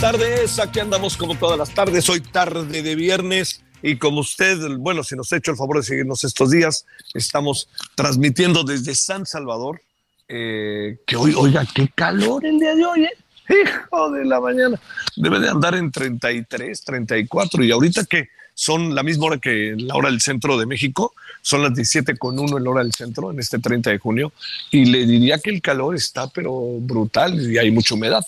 [0.00, 5.04] Tardes, aquí andamos como todas las tardes, hoy tarde de viernes y como usted, bueno,
[5.04, 9.82] si nos ha hecho el favor de seguirnos estos días, estamos transmitiendo desde San Salvador,
[10.26, 13.10] eh, que hoy, oiga, qué calor el día de hoy, ¿eh?
[13.50, 14.80] Hijo de la mañana,
[15.16, 19.96] debe de andar en 33, 34 y ahorita que son la misma hora que la
[19.96, 23.30] hora del centro de México, son las 17 con 1 en la hora del centro,
[23.32, 24.32] en este 30 de junio,
[24.70, 28.24] y le diría que el calor está pero brutal y hay mucha humedad.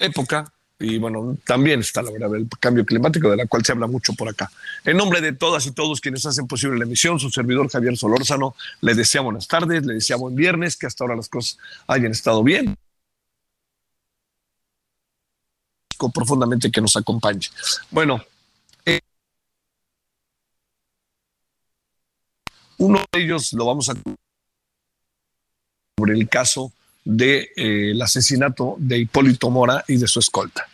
[0.00, 0.52] Época
[0.84, 4.12] y bueno, también está la verdad el cambio climático de la cual se habla mucho
[4.12, 4.50] por acá.
[4.84, 8.54] En nombre de todas y todos quienes hacen posible la emisión, su servidor Javier Solórzano,
[8.80, 12.42] le desea buenas tardes, le desea buen viernes, que hasta ahora las cosas hayan estado
[12.42, 12.76] bien.
[16.12, 17.48] profundamente que nos acompañe.
[17.90, 18.22] Bueno,
[18.84, 19.00] eh,
[22.78, 23.94] uno de ellos lo vamos a
[25.96, 26.72] sobre el caso
[27.04, 30.66] del de, eh, asesinato de Hipólito Mora y de su escolta.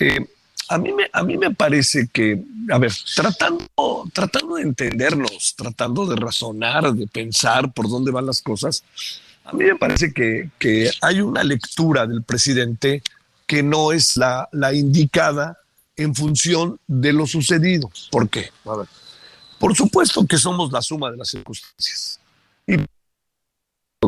[0.00, 0.26] Eh,
[0.68, 3.64] a, mí me, a mí me parece que, a ver, tratando,
[4.12, 8.82] tratando de entendernos, tratando de razonar, de pensar por dónde van las cosas,
[9.44, 13.02] a mí me parece que, que hay una lectura del presidente
[13.46, 15.58] que no es la, la indicada
[15.96, 17.90] en función de lo sucedido.
[18.10, 18.50] ¿Por qué?
[18.64, 18.86] A ver,
[19.58, 22.20] por supuesto que somos la suma de las circunstancias.
[22.66, 22.76] Y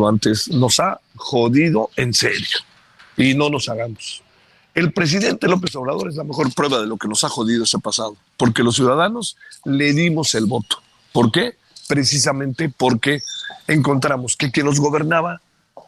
[0.06, 2.58] antes nos ha jodido en serio.
[3.16, 4.22] Y no nos hagamos.
[4.74, 7.78] El presidente López Obrador es la mejor prueba de lo que nos ha jodido ese
[7.78, 10.78] pasado, porque los ciudadanos le dimos el voto.
[11.12, 11.56] ¿Por qué?
[11.88, 13.20] Precisamente porque
[13.66, 15.40] encontramos que quien nos gobernaba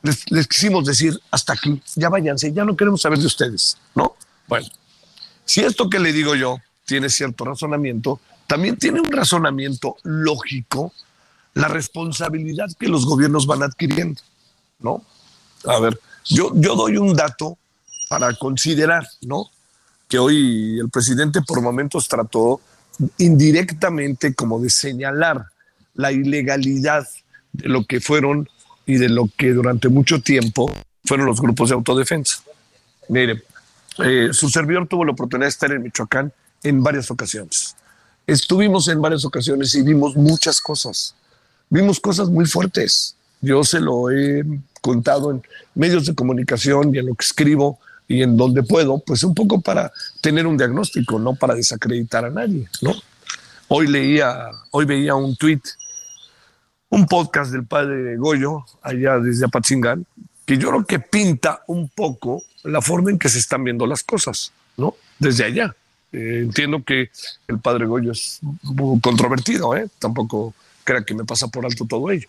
[0.03, 4.15] les, quisimos decir hasta aquí, ya váyanse, ya no queremos saber de ustedes, ¿no?
[4.47, 4.69] Bueno,
[5.47, 10.93] si esto que le digo yo tiene cierto razonamiento, también tiene un razonamiento lógico
[11.55, 14.21] la responsabilidad que los gobiernos van adquiriendo,
[14.79, 15.03] ¿no?
[15.67, 17.57] A ver, yo, yo doy un dato
[18.19, 19.51] para considerar, ¿no?
[20.07, 22.61] Que hoy el presidente por momentos trató
[23.19, 25.47] indirectamente como de señalar
[25.95, 27.09] la ilegalidad
[27.53, 28.49] de lo que fueron
[28.87, 30.73] y de lo que durante mucho tiempo
[31.05, 32.45] fueron los grupos de autodefensa.
[33.09, 33.43] Mire,
[33.99, 36.33] eh, su servidor tuvo la oportunidad de estar en Michoacán
[36.63, 37.75] en varias ocasiones.
[38.29, 41.17] Estuvimos en varias ocasiones y vimos muchas cosas.
[41.69, 43.17] Vimos cosas muy fuertes.
[43.41, 44.45] Yo se lo he
[44.81, 45.43] contado en
[45.75, 49.61] medios de comunicación y en lo que escribo y en donde puedo, pues un poco
[49.61, 52.95] para tener un diagnóstico, no para desacreditar a nadie, ¿no?
[53.69, 55.61] Hoy leía, hoy veía un tweet
[56.95, 60.07] un podcast del padre Goyo, allá desde Apatzingán,
[60.47, 64.05] que yo creo que pinta un poco la forma en que se están viendo las
[64.05, 64.95] cosas, ¿no?
[65.19, 65.75] Desde allá.
[66.13, 67.11] Eh, entiendo que
[67.49, 68.39] el padre Goyo es
[69.03, 69.89] controvertido, ¿eh?
[69.99, 70.55] Tampoco
[70.85, 72.29] crea que me pasa por alto todo ello.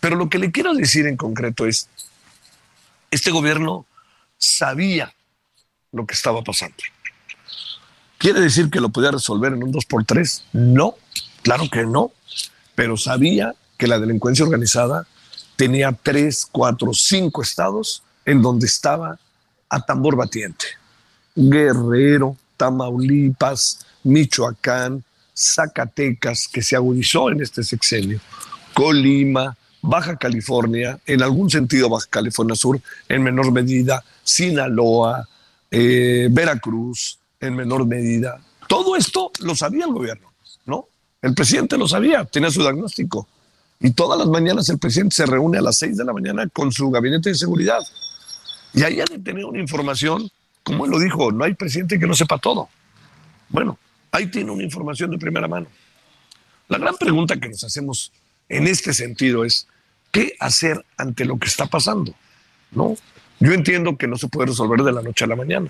[0.00, 1.88] Pero lo que le quiero decir en concreto es,
[3.12, 3.86] este gobierno
[4.42, 5.14] sabía
[5.92, 6.76] lo que estaba pasando.
[8.18, 10.42] ¿Quiere decir que lo podía resolver en un 2x3?
[10.52, 10.96] No,
[11.42, 12.12] claro que no,
[12.74, 15.06] pero sabía que la delincuencia organizada
[15.56, 19.18] tenía tres, cuatro, cinco estados en donde estaba
[19.68, 20.66] a tambor batiente.
[21.34, 25.04] Guerrero, Tamaulipas, Michoacán,
[25.36, 28.20] Zacatecas, que se agudizó en este sexenio,
[28.74, 35.28] Colima, Baja California, en algún sentido Baja California Sur, en menor medida, Sinaloa,
[35.70, 38.40] eh, Veracruz, en menor medida.
[38.68, 40.32] Todo esto lo sabía el gobierno,
[40.66, 40.86] ¿no?
[41.20, 43.28] El presidente lo sabía, tenía su diagnóstico.
[43.80, 46.70] Y todas las mañanas el presidente se reúne a las seis de la mañana con
[46.70, 47.80] su gabinete de seguridad.
[48.72, 50.30] Y ahí ha de tener una información,
[50.62, 52.68] como él lo dijo, no hay presidente que no sepa todo.
[53.48, 53.78] Bueno,
[54.12, 55.66] ahí tiene una información de primera mano.
[56.68, 58.12] La gran pregunta que nos hacemos
[58.48, 59.66] en este sentido es,
[60.10, 62.14] ¿qué hacer ante lo que está pasando?
[62.70, 62.96] ¿No?
[63.42, 65.68] Yo entiendo que no se puede resolver de la noche a la mañana,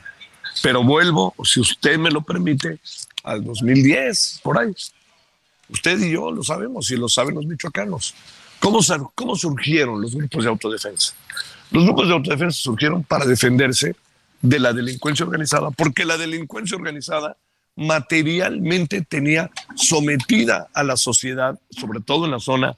[0.63, 2.79] pero vuelvo, si usted me lo permite,
[3.25, 4.75] al 2010, por ahí.
[5.71, 8.15] Usted y yo lo sabemos y lo saben los michoacanos.
[8.61, 8.81] ¿Cómo,
[9.15, 11.15] ¿Cómo surgieron los grupos de autodefensa?
[11.71, 13.97] Los grupos de autodefensa surgieron para defenderse
[14.43, 17.39] de la delincuencia organizada, porque la delincuencia organizada
[17.75, 22.77] materialmente tenía sometida a la sociedad, sobre todo en la zona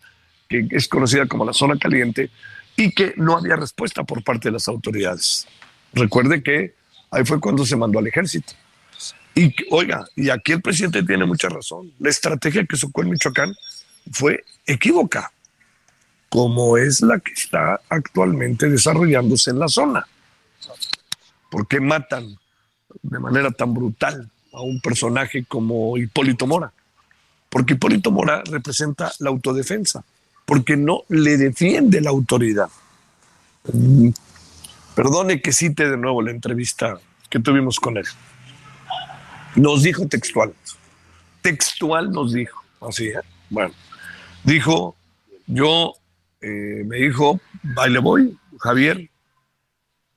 [0.48, 2.30] que es conocida como la zona caliente,
[2.76, 5.46] y que no había respuesta por parte de las autoridades.
[5.92, 6.74] Recuerde que
[7.10, 8.52] ahí fue cuando se mandó al ejército.
[9.34, 11.92] Y oiga, y aquí el presidente tiene mucha razón.
[11.98, 13.54] La estrategia que sacó en Michoacán
[14.12, 15.32] fue equívoca,
[16.28, 20.06] como es la que está actualmente desarrollándose en la zona.
[21.50, 22.38] ¿Por qué matan
[23.02, 26.72] de manera tan brutal a un personaje como Hipólito Mora?
[27.48, 30.04] Porque Hipólito Mora representa la autodefensa,
[30.54, 32.68] porque no le defiende la autoridad.
[34.94, 38.04] Perdone que cite de nuevo la entrevista que tuvimos con él.
[39.56, 40.54] Nos dijo textual.
[41.42, 42.62] Textual nos dijo.
[42.80, 43.18] Así, ¿eh?
[43.50, 43.74] Bueno,
[44.44, 44.94] dijo,
[45.48, 45.94] yo,
[46.40, 49.10] eh, me dijo, baile voy, Javier,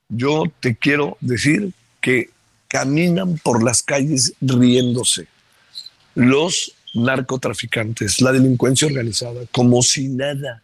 [0.07, 2.29] yo te quiero decir que
[2.67, 5.27] caminan por las calles riéndose.
[6.13, 10.63] Los narcotraficantes, la delincuencia organizada, como si nada.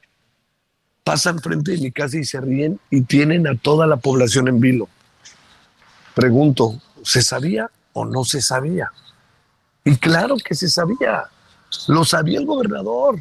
[1.03, 4.59] Pasan frente de mi casa y se ríen y tienen a toda la población en
[4.59, 4.87] vilo.
[6.15, 8.91] Pregunto, ¿se sabía o no se sabía?
[9.83, 11.25] Y claro que se sabía.
[11.87, 13.19] Lo sabía el gobernador.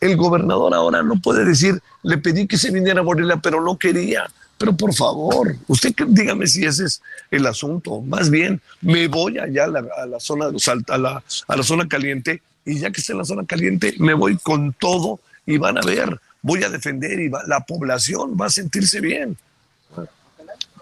[0.00, 3.78] El gobernador ahora no puede decir, le pedí que se viniera a Morelia, pero no
[3.78, 4.26] quería.
[4.62, 8.00] Pero por favor, usted dígame si ese es el asunto.
[8.00, 10.50] Más bien, me voy allá a la, zona
[10.86, 14.14] a la, a la zona caliente y ya que esté en la zona caliente, me
[14.14, 18.50] voy con todo y van a ver, voy a defender y la población va a
[18.50, 19.36] sentirse bien.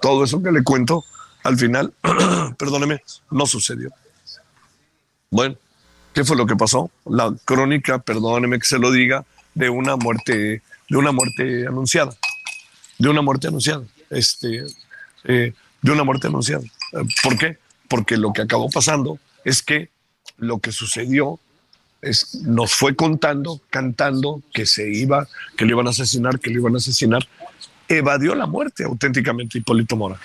[0.02, 1.02] Todo eso que le cuento
[1.42, 1.94] al final,
[2.58, 3.00] perdóneme,
[3.30, 3.88] no sucedió.
[5.30, 5.56] Bueno,
[6.12, 6.90] ¿qué fue lo que pasó?
[7.06, 9.24] La crónica, perdóneme que se lo diga,
[9.54, 10.60] de una muerte,
[10.90, 12.14] de una muerte anunciada,
[13.00, 14.64] de una muerte anunciada, este,
[15.24, 15.52] eh,
[15.82, 16.62] de una muerte anunciada.
[17.24, 17.58] ¿Por qué?
[17.88, 19.90] Porque lo que acabó pasando es que
[20.38, 21.40] lo que sucedió
[22.00, 25.26] es, nos fue contando, cantando que se iba,
[25.56, 27.26] que le iban a asesinar, que le iban a asesinar,
[27.88, 30.20] evadió la muerte auténticamente Hipólito Mora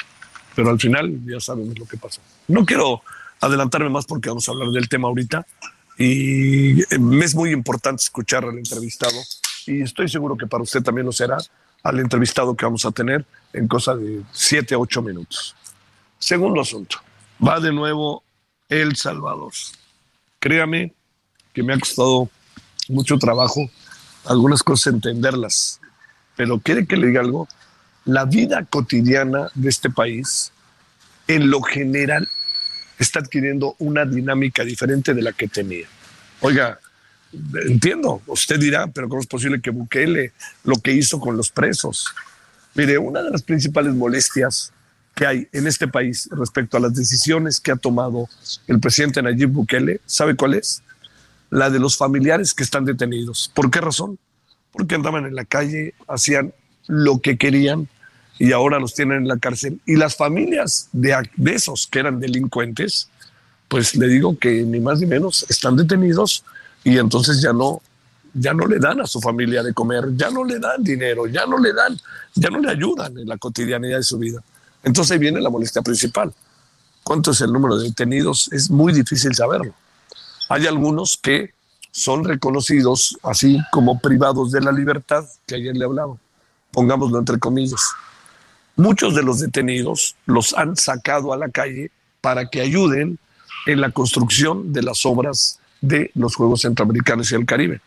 [0.55, 2.21] pero al final ya sabemos lo que pasó.
[2.47, 3.01] No quiero
[3.41, 5.45] adelantarme más porque vamos a hablar del tema ahorita
[5.97, 9.15] y me es muy importante escuchar al entrevistado
[9.67, 11.37] y estoy seguro que para usted también lo será
[11.85, 13.23] al entrevistado que vamos a tener
[13.53, 15.55] en cosa de siete a ocho minutos.
[16.17, 16.97] Segundo asunto,
[17.45, 18.23] va de nuevo
[18.67, 19.53] El Salvador.
[20.39, 20.93] Créame
[21.53, 22.27] que me ha costado
[22.89, 23.69] mucho trabajo
[24.25, 25.79] algunas cosas entenderlas,
[26.35, 27.47] pero quiere que le diga algo,
[28.03, 30.51] la vida cotidiana de este país,
[31.27, 32.27] en lo general,
[32.97, 35.85] está adquiriendo una dinámica diferente de la que tenía.
[36.41, 36.79] Oiga,
[37.65, 40.33] entiendo, usted dirá, pero ¿cómo es posible que Bukele
[40.63, 42.07] lo que hizo con los presos?
[42.73, 44.73] Mire, una de las principales molestias
[45.15, 48.27] que hay en este país respecto a las decisiones que ha tomado
[48.67, 50.83] el presidente Nayib Bukele, ¿sabe cuál es?
[51.49, 53.49] La de los familiares que están detenidos.
[53.53, 54.19] ¿Por qué razón?
[54.71, 56.53] Porque andaban en la calle, hacían
[56.87, 57.87] lo que querían
[58.37, 59.79] y ahora los tienen en la cárcel.
[59.85, 63.09] Y las familias de, de esos que eran delincuentes,
[63.69, 66.43] pues le digo que ni más ni menos están detenidos
[66.85, 67.81] y entonces ya no,
[68.33, 71.47] ya no le dan a su familia de comer, ya no le dan dinero, ya
[71.47, 71.99] no le dan,
[72.35, 74.41] ya no le ayudan en la cotidianidad de su vida.
[74.83, 76.31] Entonces ahí viene la molestia principal.
[77.03, 78.49] ¿Cuánto es el número de detenidos?
[78.53, 79.73] Es muy difícil saberlo.
[80.47, 81.55] Hay algunos que
[81.89, 86.15] son reconocidos así como privados de la libertad, que ayer le hablaba,
[86.71, 87.81] pongámoslo entre comillas.
[88.75, 91.89] Muchos de los detenidos los han sacado a la calle
[92.21, 93.17] para que ayuden
[93.65, 97.81] en la construcción de las obras de los Juegos Centroamericanos y el Caribe.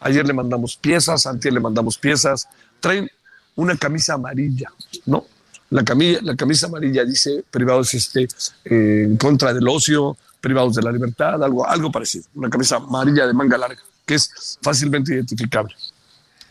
[0.00, 2.48] Ayer le mandamos piezas, antes le mandamos piezas,
[2.80, 3.10] traen
[3.56, 4.72] una camisa amarilla,
[5.06, 5.24] ¿no?
[5.70, 8.28] La camisa, la camisa amarilla dice privados este,
[8.64, 13.26] eh, en contra del ocio, privados de la libertad, algo, algo parecido, una camisa amarilla
[13.26, 15.74] de manga larga, que es fácilmente identificable.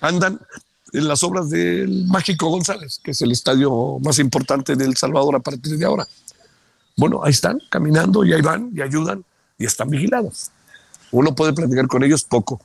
[0.01, 0.39] Andan
[0.93, 5.35] en las obras del Mágico González, que es el estadio más importante de El Salvador
[5.35, 6.07] a partir de ahora.
[6.95, 9.23] Bueno, ahí están caminando y ahí van y ayudan
[9.57, 10.51] y están vigilados.
[11.11, 12.61] Uno puede platicar con ellos poco.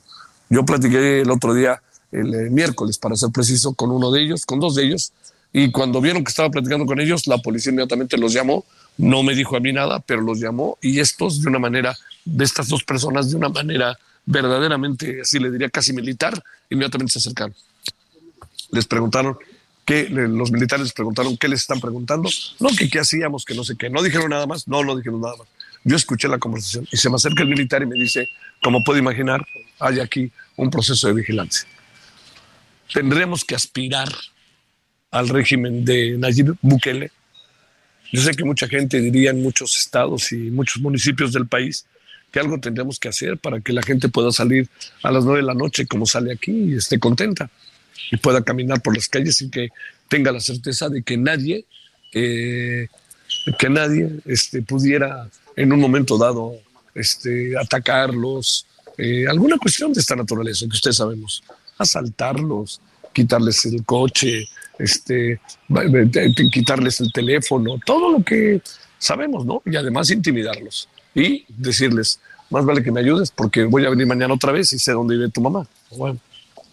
[0.49, 1.81] Yo platiqué el otro día,
[2.11, 5.11] el, eh, miércoles, para ser preciso, con uno de ellos, con dos de ellos,
[5.55, 8.65] Y cuando vieron que estaba platicando con ellos, la policía inmediatamente los llamó.
[8.97, 11.95] No me dijo a mí nada, pero los llamó y estos de una manera,
[12.25, 13.95] de estas dos personas, de una manera
[14.25, 17.53] verdaderamente, así le diría, casi militar, inmediatamente se acercaron.
[18.71, 19.37] Les preguntaron,
[19.85, 22.29] que los militares les preguntaron qué les están preguntando.
[22.59, 23.89] No, que qué hacíamos, que no sé qué.
[23.89, 24.67] No dijeron nada más.
[24.67, 25.47] No, no dijeron nada más.
[25.83, 28.29] Yo escuché la conversación y se me acerca el militar y me dice,
[28.61, 29.45] como puede imaginar,
[29.79, 31.67] hay aquí un proceso de vigilancia.
[32.93, 34.09] Tendremos que aspirar
[35.11, 37.11] al régimen de Nayib Bukele.
[38.11, 41.85] Yo sé que mucha gente diría en muchos estados y muchos municipios del país
[42.31, 44.67] que algo tendremos que hacer para que la gente pueda salir
[45.03, 47.49] a las nueve de la noche como sale aquí y esté contenta
[48.11, 49.69] y pueda caminar por las calles y que
[50.07, 51.65] tenga la certeza de que nadie,
[52.13, 52.87] eh,
[53.59, 56.55] que nadie este, pudiera en un momento dado
[56.95, 58.65] este, atacarlos,
[58.97, 61.43] eh, alguna cuestión de esta naturaleza que ustedes sabemos,
[61.77, 62.81] asaltarlos,
[63.11, 65.39] quitarles el coche, este,
[66.51, 68.61] quitarles el teléfono, todo lo que
[68.97, 69.61] sabemos, ¿no?
[69.65, 72.19] Y además intimidarlos y decirles,
[72.49, 75.15] más vale que me ayudes porque voy a venir mañana otra vez y sé dónde
[75.15, 75.67] vive tu mamá.
[75.95, 76.19] Bueno,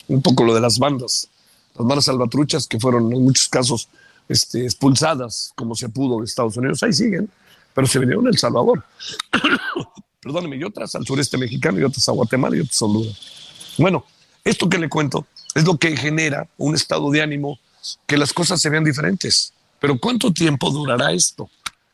[0.09, 1.29] un poco lo de las bandas,
[1.77, 3.89] las bandas salvatruchas que fueron en muchos casos
[4.29, 7.29] este, expulsadas como se pudo de Estados Unidos, ahí siguen,
[7.75, 8.85] pero se vinieron a El Salvador.
[10.21, 13.75] Perdóneme, y otras al sureste mexicano, y otras a Guatemala, y otras a Honduras.
[13.79, 14.05] Bueno,
[14.45, 17.59] esto que le cuento es lo que genera un estado de ánimo
[18.07, 19.53] que las cosas se vean diferentes.
[19.79, 21.49] Pero ¿cuánto tiempo durará esto?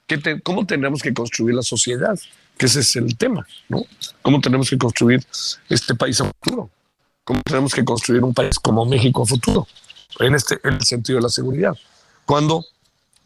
[0.06, 2.18] ¿Qué ¿Cómo tendremos que construir la sociedad?
[2.58, 3.84] Que ese es el tema, ¿no?
[4.22, 5.24] ¿Cómo tenemos que construir
[5.68, 6.70] este país a futuro?
[7.26, 9.66] cómo tenemos que construir un país como México a futuro,
[10.20, 11.76] en, este, en el sentido de la seguridad.
[12.24, 12.64] Cuando,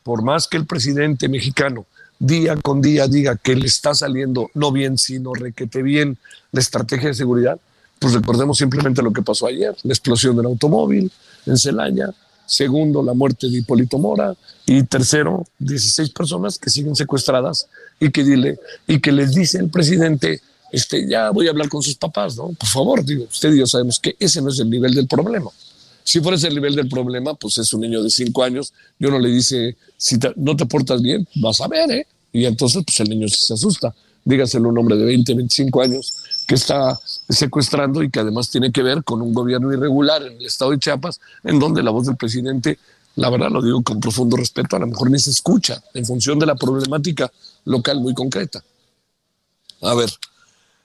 [0.02, 1.84] por más que el presidente mexicano
[2.20, 6.18] día con día diga que le está saliendo no bien, sino requete bien
[6.52, 7.58] la estrategia de seguridad,
[7.98, 11.10] pues recordemos simplemente lo que pasó ayer, la explosión del automóvil
[11.46, 12.10] en Celaya,
[12.46, 14.34] segundo, la muerte de Hipólito Mora,
[14.66, 17.66] y tercero, 16 personas que siguen secuestradas
[17.98, 21.82] y que, dile, y que les dice el presidente, este, ya voy a hablar con
[21.82, 22.48] sus papás, ¿no?
[22.48, 25.50] Por favor, digo, usted y yo sabemos que ese no es el nivel del problema.
[26.10, 29.20] Si fuera el nivel del problema, pues es un niño de cinco años y uno
[29.20, 32.06] le dice, si no te portas bien, vas a ver, ¿eh?
[32.32, 33.94] Y entonces, pues el niño se asusta.
[34.24, 36.16] Dígaselo a un hombre de 20, 25 años
[36.48, 36.98] que está
[37.28, 40.80] secuestrando y que además tiene que ver con un gobierno irregular en el estado de
[40.80, 42.80] Chiapas, en donde la voz del presidente,
[43.14, 46.40] la verdad lo digo con profundo respeto, a lo mejor ni se escucha en función
[46.40, 47.30] de la problemática
[47.66, 48.64] local muy concreta.
[49.82, 50.10] A ver,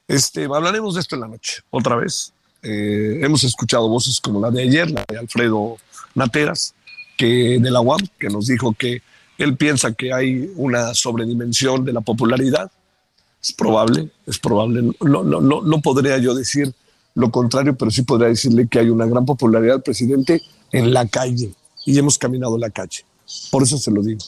[0.07, 2.31] este, hablaremos de esto en la noche, otra vez.
[2.67, 5.77] Eh, hemos escuchado voces como la de ayer, la de Alfredo
[6.15, 6.73] Nateras,
[7.15, 9.03] que de la UAM, que nos dijo que
[9.37, 12.71] él piensa que hay una sobredimensión de la popularidad.
[13.39, 14.81] Es probable, es probable.
[14.99, 16.73] No, no, no, no podría yo decir
[17.13, 20.41] lo contrario, pero sí podría decirle que hay una gran popularidad presidente
[20.71, 21.53] en la calle
[21.85, 23.05] y hemos caminado la calle.
[23.51, 24.21] Por eso se lo digo.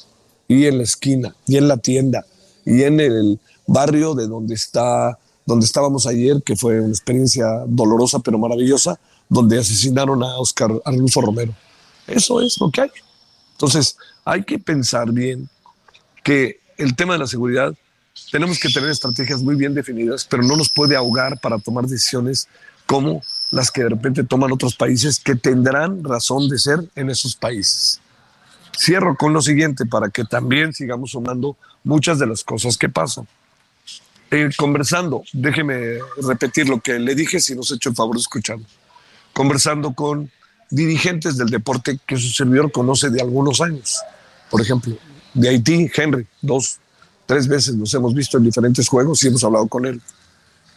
[0.48, 2.25] Y en la esquina, y en la tienda,
[2.65, 5.17] y en el barrio de donde está
[5.48, 9.00] donde estábamos ayer, que fue una experiencia dolorosa pero maravillosa,
[9.30, 11.56] donde asesinaron a Oscar Arnulfo Romero.
[12.06, 12.92] Eso es lo que hay.
[13.54, 15.50] Entonces, hay que pensar bien
[16.22, 17.74] que el tema de la seguridad
[18.30, 22.50] tenemos que tener estrategias muy bien definidas, pero no nos puede ahogar para tomar decisiones
[22.86, 27.36] como las que de repente toman otros países que tendrán razón de ser en esos
[27.36, 28.01] países.
[28.77, 33.27] Cierro con lo siguiente para que también sigamos sumando muchas de las cosas que pasan.
[34.30, 38.66] Eh, conversando, déjeme repetir lo que le dije si nos hecho el favor de escucharlo.
[39.34, 40.30] Conversando con
[40.70, 44.02] dirigentes del deporte que su servidor conoce de algunos años.
[44.50, 44.98] Por ejemplo,
[45.34, 46.80] de Haití, Henry, dos,
[47.26, 50.02] tres veces nos hemos visto en diferentes juegos y hemos hablado con él.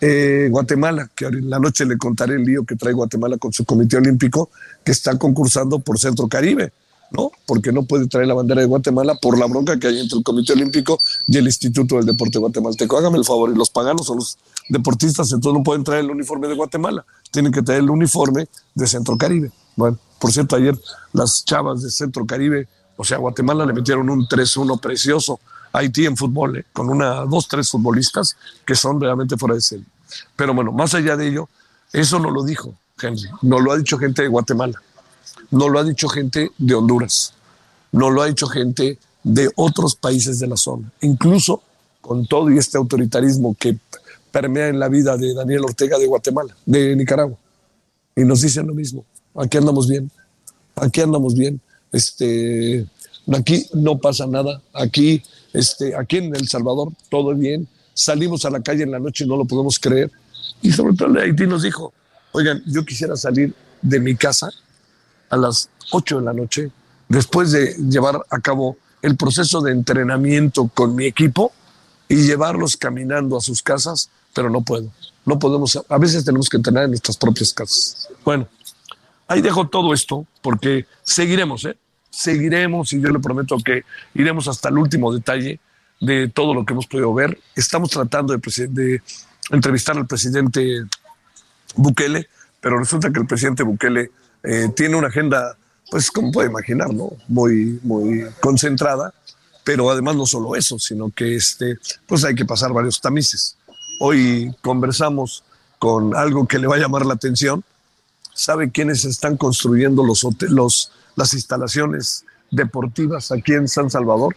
[0.00, 3.64] Eh, Guatemala, que en la noche le contaré el lío que trae Guatemala con su
[3.64, 4.50] comité olímpico,
[4.84, 6.72] que está concursando por Centro Caribe.
[7.10, 7.32] ¿No?
[7.46, 10.24] Porque no puede traer la bandera de Guatemala por la bronca que hay entre el
[10.24, 12.96] Comité Olímpico y el Instituto del Deporte Guatemalteco.
[12.96, 14.38] Hágame el favor, y los paganos son los
[14.68, 18.86] deportistas, entonces no pueden traer el uniforme de Guatemala, tienen que traer el uniforme de
[18.86, 19.50] Centro Caribe.
[19.76, 20.78] Bueno, por cierto, ayer
[21.12, 25.40] las chavas de Centro Caribe, o sea, Guatemala le metieron un 3-1 precioso
[25.72, 26.64] a Haití en fútbol, ¿eh?
[26.72, 29.86] con una, dos, tres futbolistas que son realmente fuera de serie.
[30.36, 31.48] Pero bueno, más allá de ello,
[31.92, 34.80] eso no lo dijo Henry, no lo ha dicho gente de Guatemala
[35.50, 37.34] no lo ha dicho gente de Honduras,
[37.92, 40.90] no lo ha dicho gente de otros países de la zona.
[41.00, 41.62] Incluso
[42.00, 43.78] con todo y este autoritarismo que
[44.30, 47.36] permea en la vida de Daniel Ortega de Guatemala, de Nicaragua.
[48.16, 50.10] Y nos dicen lo mismo, aquí andamos bien,
[50.76, 51.60] aquí andamos bien,
[51.92, 52.86] este,
[53.32, 55.22] aquí no pasa nada, aquí,
[55.52, 59.28] este, aquí en El Salvador todo bien, salimos a la calle en la noche y
[59.28, 60.10] no lo podemos creer.
[60.62, 61.92] Y sobre todo de Haití nos dijo,
[62.32, 64.50] oigan, yo quisiera salir de mi casa
[65.30, 66.70] a las 8 de la noche
[67.08, 71.52] después de llevar a cabo el proceso de entrenamiento con mi equipo
[72.08, 74.90] y llevarlos caminando a sus casas, pero no puedo.
[75.24, 78.08] No podemos, a veces tenemos que entrenar en nuestras propias casas.
[78.24, 78.48] Bueno,
[79.28, 81.76] ahí dejo todo esto porque seguiremos, ¿eh?
[82.10, 83.84] Seguiremos y yo le prometo que
[84.14, 85.60] iremos hasta el último detalle
[86.00, 87.38] de todo lo que hemos podido ver.
[87.54, 89.02] Estamos tratando de, de
[89.50, 90.84] entrevistar al presidente
[91.76, 92.28] Bukele,
[92.60, 94.10] pero resulta que el presidente Bukele
[94.42, 95.56] eh, tiene una agenda,
[95.90, 97.10] pues como puede imaginar, ¿no?
[97.28, 99.12] Muy, muy concentrada,
[99.64, 103.56] pero además no solo eso, sino que este, pues hay que pasar varios tamices.
[104.00, 105.44] Hoy conversamos
[105.78, 107.62] con algo que le va a llamar la atención.
[108.32, 114.36] ¿Sabe quiénes están construyendo los, los las instalaciones deportivas aquí en San Salvador?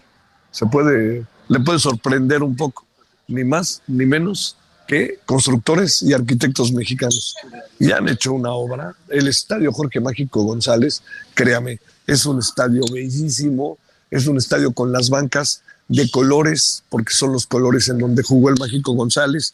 [0.52, 2.86] Se puede, le puede sorprender un poco,
[3.28, 4.58] ni más ni menos
[4.94, 7.36] que constructores y arquitectos mexicanos.
[7.80, 8.96] Ya han hecho una obra.
[9.10, 11.02] El estadio Jorge Mágico González,
[11.34, 13.80] créame, es un estadio bellísimo,
[14.12, 18.50] es un estadio con las bancas de colores, porque son los colores en donde jugó
[18.50, 19.54] el Mágico González.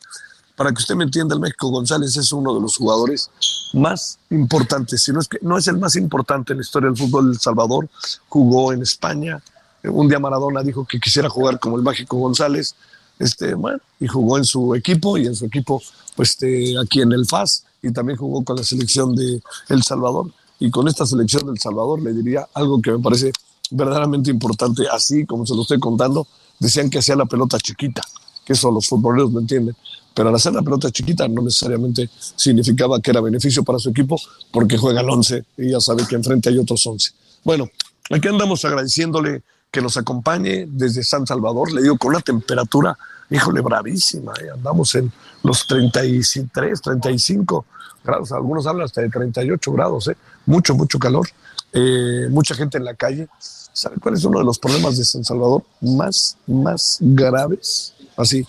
[0.58, 3.30] Para que usted me entienda, el México González es uno de los jugadores
[3.72, 6.98] más importantes, si no es que no es el más importante en la historia del
[6.98, 7.88] fútbol de El Salvador.
[8.28, 9.42] Jugó en España.
[9.86, 12.76] Un día Maradona dijo que quisiera jugar como el Mágico González
[13.20, 15.82] este, bueno, y jugó en su equipo y en su equipo,
[16.16, 20.32] pues este, aquí en el FAS y también jugó con la selección de El Salvador.
[20.60, 23.32] Y con esta selección del Salvador le diría algo que me parece
[23.72, 26.28] verdaderamente importante, así como se lo estoy contando,
[26.60, 28.02] decían que hacía la pelota chiquita,
[28.46, 29.76] que eso los futboleros lo entienden,
[30.14, 34.20] pero al hacer la pelota chiquita no necesariamente significaba que era beneficio para su equipo,
[34.52, 37.12] porque juega el 11 y ya sabe que enfrente hay otros 11.
[37.44, 37.70] Bueno,
[38.10, 42.98] aquí andamos agradeciéndole que nos acompañe desde San Salvador, le digo, con la temperatura,
[43.30, 44.50] híjole, bravísima, ¿eh?
[44.54, 45.12] andamos en
[45.44, 47.66] los 33, 35
[48.04, 50.18] grados, algunos hablan hasta de 38 grados, ¿eh?
[50.46, 51.28] mucho, mucho calor,
[51.74, 53.28] eh, mucha gente en la calle.
[53.40, 57.94] ¿Sabe cuál es uno de los problemas de San Salvador más, más graves?
[58.18, 58.46] Así,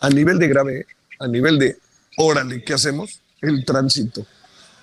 [0.00, 0.86] a nivel de grave,
[1.20, 1.76] a nivel de,
[2.16, 3.20] órale, ¿qué hacemos?
[3.42, 4.24] El tránsito.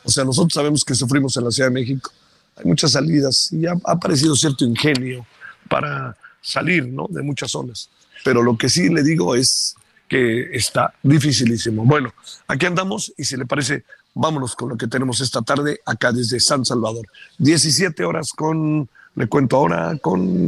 [0.03, 2.11] O sea, nosotros sabemos que sufrimos en la Ciudad de México.
[2.55, 5.25] Hay muchas salidas y ha aparecido cierto ingenio
[5.69, 7.07] para salir ¿no?
[7.09, 7.89] de muchas zonas.
[8.23, 9.75] Pero lo que sí le digo es
[10.07, 11.85] que está dificilísimo.
[11.85, 12.13] Bueno,
[12.47, 16.39] aquí andamos y si le parece, vámonos con lo que tenemos esta tarde acá desde
[16.39, 17.07] San Salvador.
[17.39, 20.47] 17 horas con, le cuento ahora, con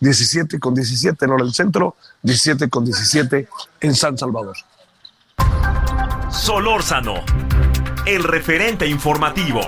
[0.00, 3.48] 17 eh, con 17 en hora del centro, 17 con 17
[3.80, 4.56] en San Salvador.
[6.30, 7.14] Solórzano,
[8.06, 9.60] el referente informativo.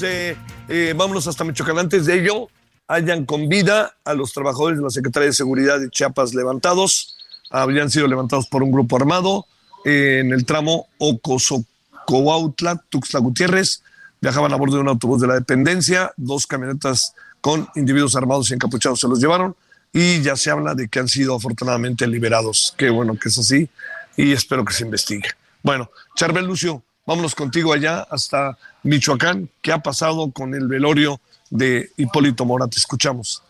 [0.00, 0.36] Vámonos,
[0.68, 1.78] eh, vámonos hasta Michoacán.
[1.78, 2.48] Antes de ello,
[2.88, 7.16] hayan con vida a los trabajadores de la Secretaría de Seguridad de Chiapas levantados.
[7.50, 9.46] Habrían sido levantados por un grupo armado
[9.84, 13.82] en el tramo Ocosocoautla, Tuxtla Gutiérrez.
[14.20, 16.12] Viajaban a bordo de un autobús de la dependencia.
[16.16, 19.56] Dos camionetas con individuos armados y encapuchados se los llevaron.
[19.92, 22.74] Y ya se habla de que han sido afortunadamente liberados.
[22.76, 23.68] Qué bueno que es así.
[24.16, 25.30] Y espero que se investigue.
[25.62, 29.48] Bueno, Charbel Lucio, Vámonos contigo allá hasta Michoacán.
[29.62, 31.20] ¿Qué ha pasado con el velorio
[31.50, 32.68] de Hipólito Mora?
[32.68, 33.42] Te escuchamos.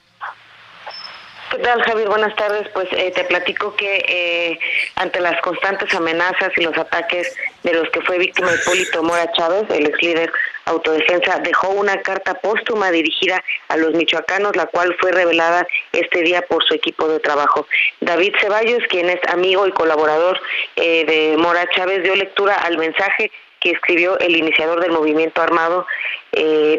[1.50, 2.08] ¿Qué tal, Javier?
[2.08, 2.66] Buenas tardes.
[2.72, 4.58] Pues eh, te platico que eh,
[4.94, 9.64] ante las constantes amenazas y los ataques de los que fue víctima Hipólito Mora Chávez,
[9.68, 10.32] el ex líder
[10.64, 16.40] autodefensa, dejó una carta póstuma dirigida a los michoacanos, la cual fue revelada este día
[16.40, 17.66] por su equipo de trabajo.
[18.00, 20.40] David Ceballos, quien es amigo y colaborador
[20.76, 25.86] eh, de Mora Chávez, dio lectura al mensaje que escribió el iniciador del movimiento armado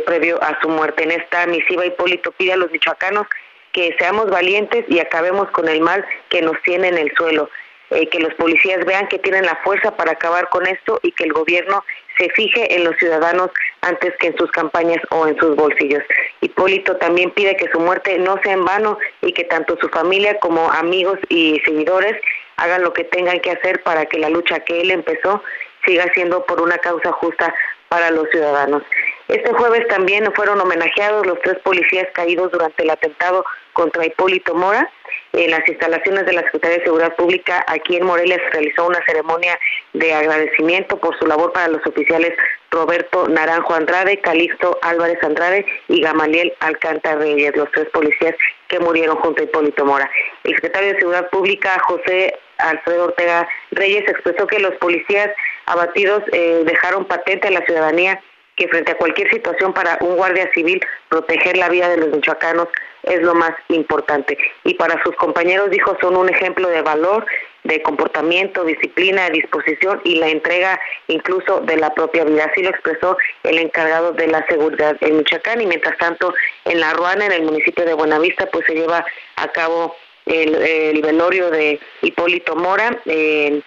[0.05, 1.03] previo a su muerte.
[1.03, 3.27] En esta misiva, Hipólito pide a los michoacanos
[3.71, 7.49] que seamos valientes y acabemos con el mal que nos tiene en el suelo.
[7.91, 11.25] Eh, que los policías vean que tienen la fuerza para acabar con esto y que
[11.25, 11.83] el gobierno
[12.17, 13.49] se fije en los ciudadanos
[13.81, 16.01] antes que en sus campañas o en sus bolsillos.
[16.39, 20.39] Hipólito también pide que su muerte no sea en vano y que tanto su familia
[20.39, 22.15] como amigos y seguidores
[22.55, 25.43] hagan lo que tengan que hacer para que la lucha que él empezó
[25.85, 27.53] siga siendo por una causa justa
[27.89, 28.83] para los ciudadanos.
[29.27, 34.89] Este jueves también fueron homenajeados los tres policías caídos durante el atentado contra Hipólito Mora.
[35.33, 39.03] En las instalaciones de la Secretaría de Seguridad Pública aquí en Morelia se realizó una
[39.05, 39.57] ceremonia
[39.93, 42.33] de agradecimiento por su labor para los oficiales
[42.71, 48.35] Roberto Naranjo Andrade, Calixto Álvarez Andrade y Gamaliel Alcántara Reyes, los tres policías
[48.69, 50.09] que murieron junto a Hipólito Mora.
[50.45, 52.33] El secretario de Seguridad Pública, José
[52.69, 55.29] Alfredo Ortega Reyes, expresó que los policías
[55.65, 58.21] abatidos eh, dejaron patente a la ciudadanía
[58.55, 62.67] que frente a cualquier situación para un guardia civil proteger la vida de los michoacanos
[63.03, 64.37] es lo más importante.
[64.63, 67.25] Y para sus compañeros, dijo, son un ejemplo de valor,
[67.63, 72.45] de comportamiento, disciplina, disposición y la entrega incluso de la propia vida.
[72.45, 76.33] Así lo expresó el encargado de la seguridad en Michoacán y mientras tanto
[76.65, 79.95] en La Ruana, en el municipio de Buenavista, pues se lleva a cabo
[80.25, 82.97] el, velorio de Hipólito Mora.
[83.05, 83.61] Eh,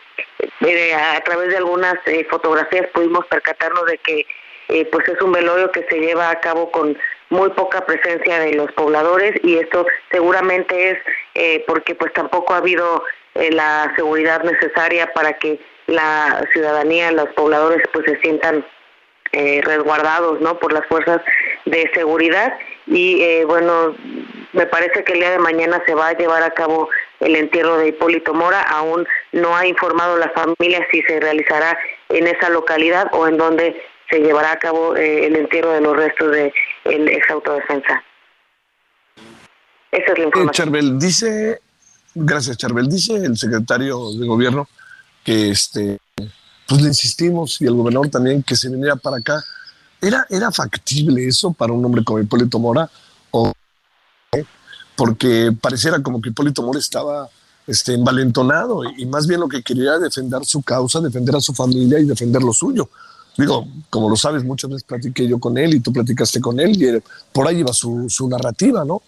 [0.97, 4.27] a través de algunas eh, fotografías pudimos percatarnos de que
[4.69, 6.97] eh, pues es un velorio que se lleva a cabo con
[7.29, 10.99] muy poca presencia de los pobladores y esto seguramente es
[11.35, 17.29] eh, porque pues tampoco ha habido eh, la seguridad necesaria para que la ciudadanía, los
[17.31, 18.65] pobladores pues se sientan
[19.35, 21.21] eh, resguardados no por las fuerzas
[21.65, 22.55] de seguridad
[22.87, 23.95] y bueno
[24.53, 26.89] me parece que el día de mañana se va a llevar a cabo
[27.21, 31.77] el entierro de Hipólito Mora aún no ha informado la familia si se realizará
[32.09, 35.97] en esa localidad o en donde se llevará a cabo eh, el entierro de los
[35.97, 36.53] restos de
[36.85, 38.03] el ex autodefensa.
[39.91, 40.53] Esa es la información.
[40.53, 41.61] Charbel, dice,
[42.15, 44.69] gracias Charbel, dice el secretario de gobierno
[45.25, 45.99] que este,
[46.67, 49.43] pues le insistimos y el gobernador también que se viniera para acá.
[50.01, 52.89] ¿Era, era factible eso para un hombre como Hipólito Mora?
[53.31, 53.53] O,
[54.97, 57.29] porque pareciera como que Hipólito Mora estaba
[57.67, 61.55] este, envalentonado y más bien lo que quería era defender su causa, defender a su
[61.55, 62.89] familia y defender lo suyo
[63.37, 66.71] digo, como lo sabes, muchas veces platiqué yo con él y tú platicaste con él
[66.71, 69.03] y por ahí iba su, su narrativa, ¿no?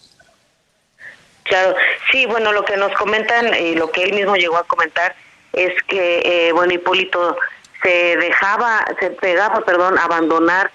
[1.45, 1.77] Claro,
[2.11, 5.14] sí, bueno, lo que nos comentan y lo que él mismo llegó a comentar
[5.57, 7.37] es que, eh, bueno, Hipólito
[7.83, 10.71] se dejaba, se pegaba, perdón, abandonar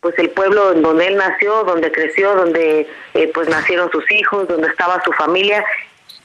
[0.00, 4.46] pues el pueblo en donde él nació, donde creció, donde eh, pues nacieron sus hijos,
[4.46, 5.64] donde estaba su familia.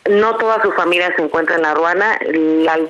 [0.09, 2.19] No toda su familia se encuentra en la Ruana,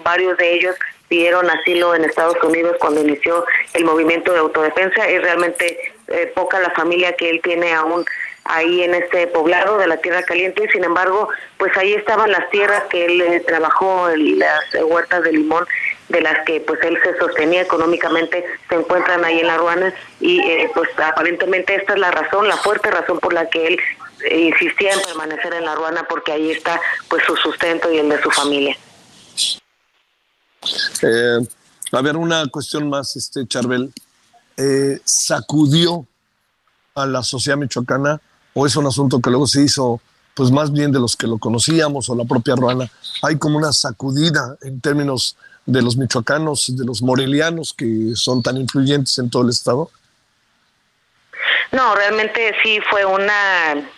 [0.03, 0.75] varios de ellos
[1.07, 5.07] pidieron asilo en Estados Unidos cuando inició el movimiento de autodefensa.
[5.07, 8.05] Es realmente eh, poca la familia que él tiene aún
[8.45, 10.67] ahí en este poblado de la Tierra Caliente.
[10.71, 15.65] Sin embargo, pues ahí estaban las tierras que él eh, trabajó, las huertas de limón
[16.09, 20.41] de las que pues él se sostenía económicamente se encuentran ahí en la Ruana y
[20.41, 23.79] eh, pues aparentemente esta es la razón, la fuerte razón por la que él
[24.29, 28.21] insistía en permanecer en la Ruana porque ahí está pues su sustento y el de
[28.21, 28.77] su familia.
[31.01, 31.39] Eh,
[31.91, 33.91] a ver, una cuestión más, este Charbel.
[34.57, 36.05] Eh, ¿Sacudió
[36.95, 38.21] a la sociedad michoacana
[38.53, 40.01] o es un asunto que luego se hizo
[40.33, 42.89] pues más bien de los que lo conocíamos o la propia Ruana?
[43.21, 45.35] Hay como una sacudida en términos
[45.65, 49.91] de los michoacanos, de los morelianos que son tan influyentes en todo el estado.
[51.71, 53.89] No, realmente sí fue una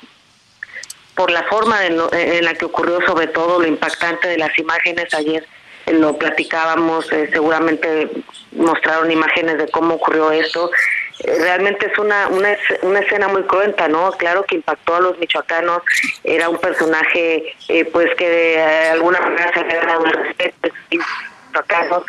[1.15, 5.47] por la forma en la que ocurrió, sobre todo lo impactante de las imágenes ayer
[5.91, 8.09] lo platicábamos, eh, seguramente
[8.53, 10.71] mostraron imágenes de cómo ocurrió esto.
[11.19, 14.11] Eh, realmente es una, una, una, escena muy cruenta, ¿no?
[14.13, 15.83] Claro que impactó a los michoacanos,
[16.23, 22.03] era un personaje eh, pues que de alguna manera se había dado respeto michoacanos.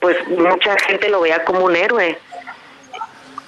[0.00, 2.18] pues mucha gente lo veía como un héroe.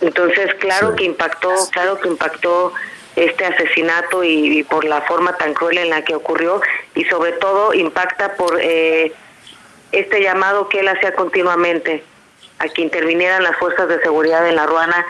[0.01, 2.72] Entonces, claro que impactó, claro que impactó
[3.14, 6.61] este asesinato y, por la forma tan cruel en la que ocurrió
[6.94, 9.12] y sobre todo impacta por eh,
[9.90, 12.05] este llamado que él hacía continuamente
[12.59, 15.05] a que intervinieran las fuerzas de seguridad en la Ruana.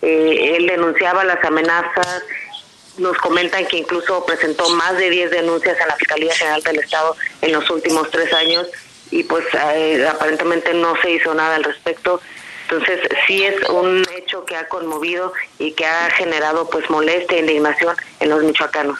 [0.00, 2.22] Eh, él denunciaba las amenazas,
[2.98, 7.16] nos comentan que incluso presentó más de 10 denuncias a la Fiscalía General del Estado
[7.40, 8.68] en los últimos tres años
[9.10, 12.20] y pues eh, aparentemente no se hizo nada al respecto.
[12.68, 17.40] Entonces, sí es un hecho que ha conmovido y que ha generado pues molestia e
[17.40, 18.98] indignación en los michoacanos.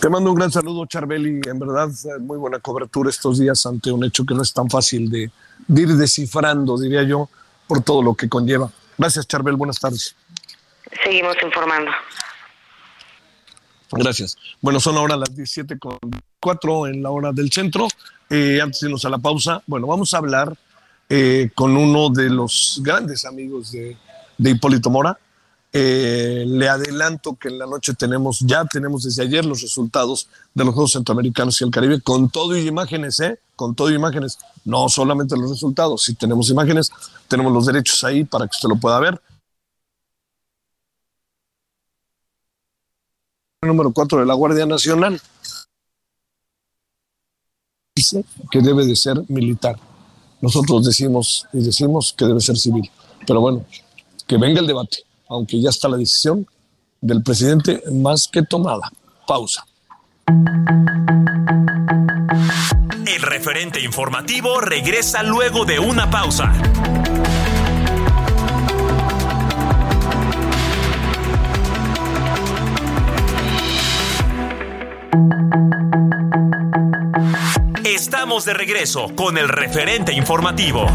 [0.00, 1.40] Te mando un gran saludo, Charbeli.
[1.46, 1.88] En verdad,
[2.20, 5.30] muy buena cobertura estos días ante un hecho que no es tan fácil de,
[5.68, 7.28] ir descifrando, diría yo,
[7.66, 8.70] por todo lo que conlleva.
[8.98, 9.56] Gracias, Charbel.
[9.56, 10.14] Buenas tardes.
[11.04, 11.90] Seguimos informando.
[13.92, 14.36] Gracias.
[14.60, 17.88] Bueno, son ahora las 17.4 en la hora del centro.
[18.28, 20.56] Eh, antes de irnos a la pausa, bueno, vamos a hablar
[21.08, 23.96] eh, con uno de los grandes amigos de,
[24.38, 25.18] Hipólito Mora,
[25.72, 30.64] Eh, le adelanto que en la noche tenemos, ya tenemos desde ayer los resultados de
[30.64, 33.38] los Juegos Centroamericanos y el Caribe, con todo y imágenes, ¿eh?
[33.54, 34.36] Con todo y imágenes.
[34.64, 36.90] No solamente los resultados, si tenemos imágenes,
[37.28, 39.20] tenemos los derechos ahí para que usted lo pueda ver.
[43.62, 45.20] Número 4 de la Guardia Nacional.
[47.94, 49.78] Dice que debe de ser militar.
[50.40, 52.90] Nosotros decimos y decimos que debe ser civil.
[53.26, 53.64] Pero bueno,
[54.26, 56.46] que venga el debate aunque ya está la decisión
[57.00, 58.90] del presidente más que tomada.
[59.26, 59.64] Pausa.
[63.06, 66.52] El referente informativo regresa luego de una pausa.
[77.84, 80.86] Estamos de regreso con el referente informativo.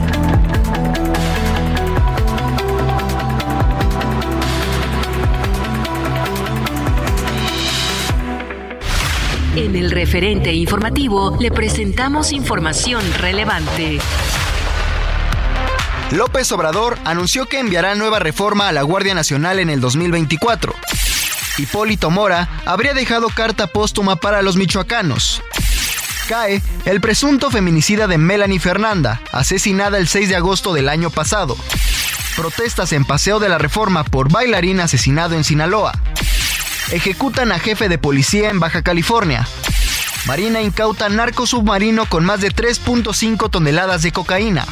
[9.65, 13.97] En el referente informativo le presentamos información relevante.
[16.11, 20.71] López Obrador anunció que enviará nueva reforma a la Guardia Nacional en el 2024.
[21.57, 25.41] Hipólito Mora habría dejado carta póstuma para los michoacanos.
[26.29, 31.57] Cae el presunto feminicida de Melanie Fernanda, asesinada el 6 de agosto del año pasado.
[32.35, 35.93] Protestas en Paseo de la Reforma por bailarín asesinado en Sinaloa.
[36.91, 39.47] Ejecutan a jefe de policía en Baja California.
[40.27, 44.65] Marina incauta narco submarino con más de 3.5 toneladas de cocaína.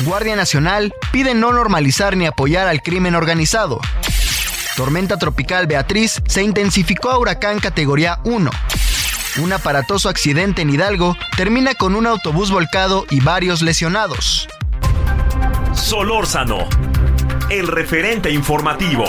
[0.00, 3.80] Guardia Nacional pide no normalizar ni apoyar al crimen organizado.
[4.76, 8.50] Tormenta tropical Beatriz se intensificó a huracán categoría 1.
[9.38, 14.48] Un aparatoso accidente en Hidalgo termina con un autobús volcado y varios lesionados.
[15.72, 16.68] Solórzano,
[17.50, 19.04] el referente informativo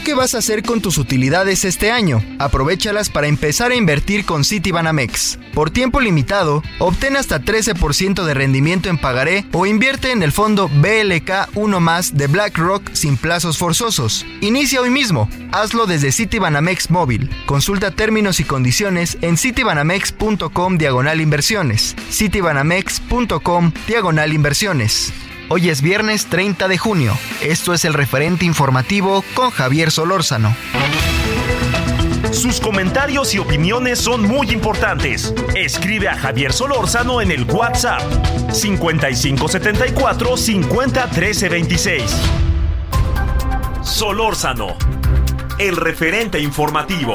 [0.00, 2.22] qué vas a hacer con tus utilidades este año?
[2.38, 5.38] Aprovechalas para empezar a invertir con Citibanamex.
[5.54, 10.68] Por tiempo limitado, obtén hasta 13% de rendimiento en pagaré o invierte en el fondo
[10.68, 14.26] BLK 1 más de BlackRock sin plazos forzosos.
[14.40, 15.28] Inicia hoy mismo.
[15.52, 17.30] Hazlo desde Citibanamex móvil.
[17.46, 21.94] Consulta términos y condiciones en citibanamex.com diagonal inversiones.
[22.10, 25.12] citibanamex.com diagonal inversiones.
[25.50, 27.16] Hoy es viernes 30 de junio.
[27.40, 30.54] Esto es el referente informativo con Javier Solórzano.
[32.32, 35.32] Sus comentarios y opiniones son muy importantes.
[35.56, 38.02] Escribe a Javier Solórzano en el WhatsApp
[38.52, 41.10] 5574 50
[43.82, 44.76] Solórzano,
[45.58, 47.14] el referente informativo.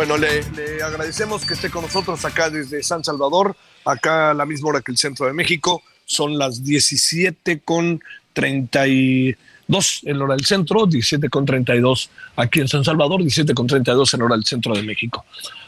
[0.00, 4.70] Bueno, le, agradecemos que esté con nosotros acá desde San Salvador, acá a la misma
[4.70, 5.82] hora que el centro de México.
[6.06, 8.00] Son las 17 con
[8.32, 14.14] 32 en hora del centro, 17 con 32 aquí en San Salvador, 17 con 32
[14.14, 15.26] en hora del centro de México.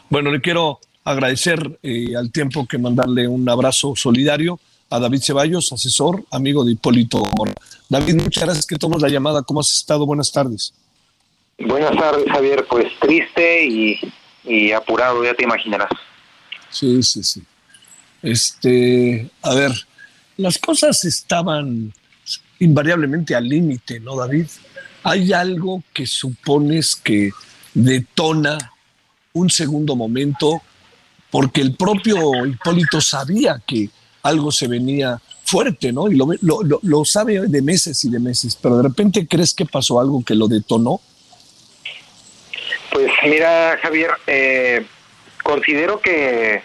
[0.09, 4.59] Bueno, le quiero agradecer eh, al tiempo que mandarle un abrazo solidario
[4.93, 7.53] a David Ceballos, asesor, amigo de Hipólito Mora.
[7.89, 9.41] David, muchas gracias que tomas la llamada.
[9.41, 10.05] ¿Cómo has estado?
[10.05, 10.73] Buenas tardes.
[11.57, 12.65] Buenas tardes, Javier.
[12.69, 13.99] Pues triste y
[14.43, 15.89] y apurado, ya te imaginarás.
[16.69, 17.43] Sí, sí, sí.
[18.21, 19.71] Este, a ver,
[20.37, 21.93] las cosas estaban
[22.59, 24.47] invariablemente al límite, ¿no, David?
[25.03, 27.31] Hay algo que supones que
[27.73, 28.57] detona
[29.33, 30.61] un segundo momento,
[31.29, 33.89] porque el propio Hipólito sabía que
[34.23, 36.09] algo se venía fuerte, ¿no?
[36.09, 39.65] Y lo, lo, lo sabe de meses y de meses, pero de repente crees que
[39.65, 40.99] pasó algo que lo detonó.
[42.91, 44.85] Pues mira, Javier, eh,
[45.43, 46.61] considero que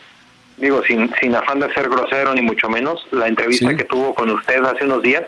[0.59, 4.31] digo, sin, sin afán de ser grosero ni mucho menos, la entrevista que tuvo con
[4.31, 5.25] usted hace unos días,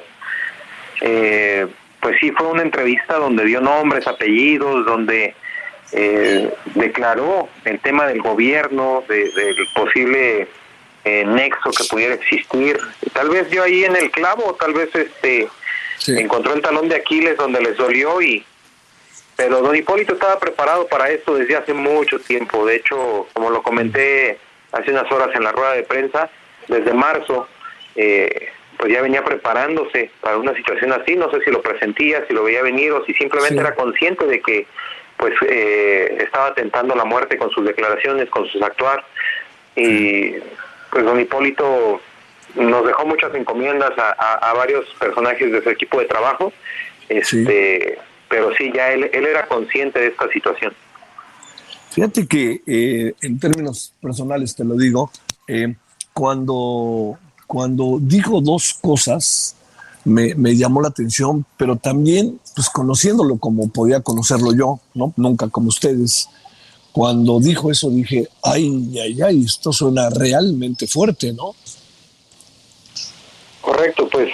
[1.01, 1.67] eh,
[2.01, 5.35] pues sí fue una entrevista donde dio nombres, apellidos, donde
[5.93, 10.49] eh, declaró el tema del gobierno, del posible
[11.05, 12.79] eh, nexo que pudiera existir.
[13.13, 15.49] Tal vez dio ahí en el clavo, tal vez este
[16.07, 18.45] encontró el talón de Aquiles donde les dolió y
[19.41, 22.67] pero don Hipólito estaba preparado para esto desde hace mucho tiempo.
[22.67, 24.39] De hecho, como lo comenté
[24.71, 26.29] hace unas horas en la rueda de prensa,
[26.69, 27.49] desde marzo,
[27.97, 31.17] eh, pues ya venía preparándose para una situación así.
[31.17, 34.43] No sé si lo presentía, si lo veía venir o si simplemente era consciente de
[34.43, 34.67] que
[35.17, 39.07] pues eh, estaba tentando la muerte con sus declaraciones, con sus actuar.
[39.75, 40.35] Y
[40.91, 42.01] pues don Hipólito
[42.57, 46.53] nos dejó muchas encomiendas a, varios personajes de su equipo de trabajo.
[47.09, 47.99] Este,
[48.29, 50.73] pero sí, ya él, él era consciente de esta situación.
[51.91, 55.11] Fíjate que eh, en términos personales te lo digo,
[55.49, 55.75] eh,
[56.13, 59.57] cuando, cuando dijo dos cosas
[60.05, 65.13] me, me, llamó la atención, pero también pues conociéndolo como podía conocerlo yo, ¿no?
[65.17, 66.29] Nunca como ustedes.
[66.93, 71.55] Cuando dijo eso dije, ay, ay, ay, esto suena realmente fuerte, ¿no?
[73.61, 74.31] Correcto, pues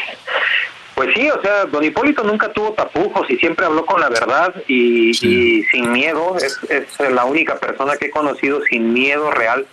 [0.97, 4.55] pues sí, o sea, don Hipólito nunca tuvo tapujos y siempre habló con la verdad
[4.67, 6.39] y, sin miedo.
[6.39, 6.59] Es,
[6.99, 9.67] la única persona que he conocido sin miedo real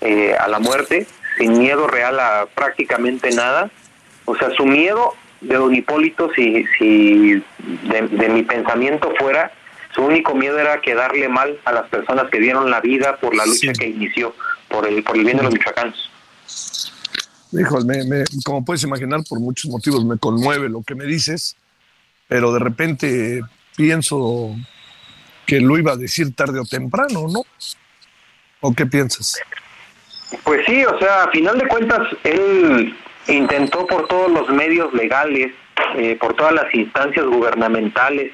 [0.00, 3.72] eh, a la muerte, sin miedo real a prácticamente nada.
[4.24, 7.42] O sea, su miedo de don Hipólito, si, si
[7.88, 9.50] de, mi pensamiento fuera,
[9.98, 13.44] su único miedo era quedarle mal a las personas que dieron la vida por la
[13.44, 14.32] lucha que inició,
[14.68, 16.08] por el, por el bien de los michoacanos.
[17.50, 21.56] Hijo, me, como puedes imaginar, por muchos motivos me conmueve lo que me dices,
[22.28, 23.40] pero de repente
[23.76, 24.54] pienso
[25.46, 27.42] que lo iba a decir tarde o temprano, ¿no?
[28.60, 29.36] ¿O qué piensas?
[30.44, 32.94] Pues sí, o sea, a final de cuentas, él
[33.26, 35.52] intentó por todos los medios legales,
[35.96, 38.30] eh, por todas las instancias gubernamentales,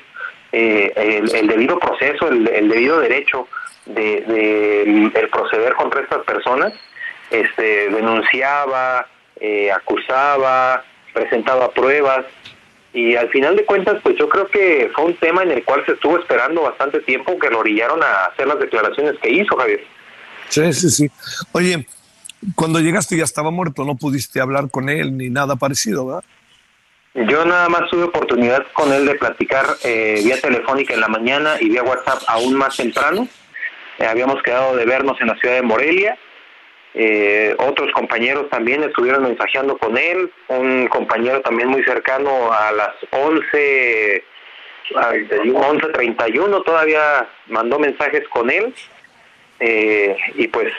[0.56, 3.48] eh, el, debido proceso, el, debido derecho
[3.86, 6.72] de, de, el proceder contra estas personas
[7.30, 9.08] este, denunciaba,
[9.40, 12.26] eh, acusaba, presentaba pruebas
[12.92, 15.84] y al final de cuentas pues yo creo que fue un tema en el cual
[15.86, 19.84] se estuvo esperando bastante tiempo que lo orillaron a hacer las declaraciones que hizo Javier.
[20.50, 21.10] Sí, sí, sí.
[21.50, 21.84] Oye,
[22.54, 26.24] cuando llegaste ya estaba muerto, no pudiste hablar con él ni nada parecido, ¿verdad?
[27.14, 31.56] Yo nada más tuve oportunidad con él de platicar eh, vía telefónica en la mañana
[31.60, 33.28] y vía WhatsApp aún más temprano.
[33.98, 36.18] Eh, habíamos quedado de vernos en la ciudad de Morelia.
[36.94, 42.94] Eh, otros compañeros también estuvieron mensajeando con él, un compañero también muy cercano a las
[43.10, 44.24] 11,
[44.90, 48.74] 11.31 todavía mandó mensajes con él.
[49.60, 50.72] Eh, y pues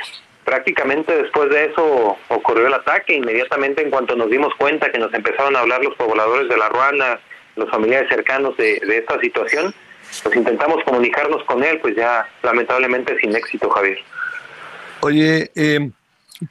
[0.45, 5.13] prácticamente después de eso ocurrió el ataque, inmediatamente en cuanto nos dimos cuenta que nos
[5.13, 7.19] empezaron a hablar los pobladores de la Ruana,
[7.55, 9.73] los familiares cercanos de, esta situación,
[10.23, 13.97] pues intentamos comunicarnos con él, pues ya lamentablemente sin éxito, Javier.
[15.01, 15.89] Oye, eh,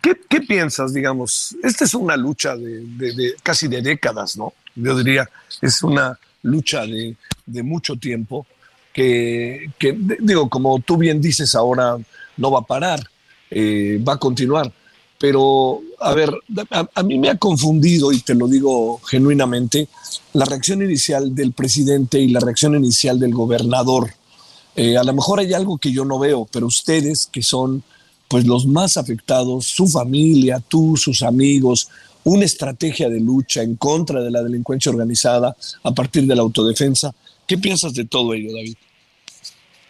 [0.01, 1.55] ¿Qué, piensas, digamos?
[1.63, 4.55] Esta es una lucha de, casi de décadas, ¿no?
[4.75, 5.29] Yo diría,
[5.61, 7.17] es una lucha de,
[7.63, 8.47] mucho tiempo
[8.93, 9.69] que,
[10.21, 11.97] digo, como tú bien dices ahora,
[12.37, 13.01] no va a parar,
[13.51, 14.73] eh, va a continuar.
[15.19, 16.31] Pero, a ver,
[16.95, 19.89] a, mí me ha confundido, y te lo digo genuinamente,
[20.33, 24.13] la reacción inicial del presidente y la reacción inicial del gobernador.
[24.77, 27.83] Eh, a lo mejor hay algo que yo no veo, pero ustedes que son
[28.29, 31.89] pues los más afectados, su familia, tú, sus amigos,
[32.25, 37.15] una estrategia de lucha en contra de la delincuencia organizada a partir de la autodefensa.
[37.47, 38.77] ¿Qué piensas de todo ello, David?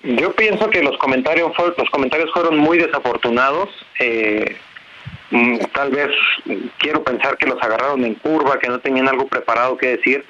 [0.04, 3.70] Yo pienso que los comentarios, los comentarios fueron muy desafortunados.
[3.98, 4.56] Eh,
[5.30, 6.10] mm, tal vez
[6.78, 10.24] quiero pensar que los agarraron en curva, que no tenían algo preparado que decir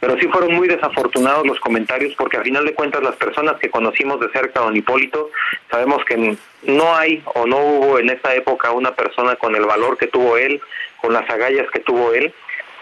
[0.00, 3.70] pero sí fueron muy desafortunados los comentarios porque a final de cuentas las personas que
[3.70, 5.30] conocimos de cerca a don Hipólito
[5.70, 9.98] sabemos que no hay o no hubo en esta época una persona con el valor
[9.98, 10.60] que tuvo él,
[11.00, 12.32] con las agallas que tuvo él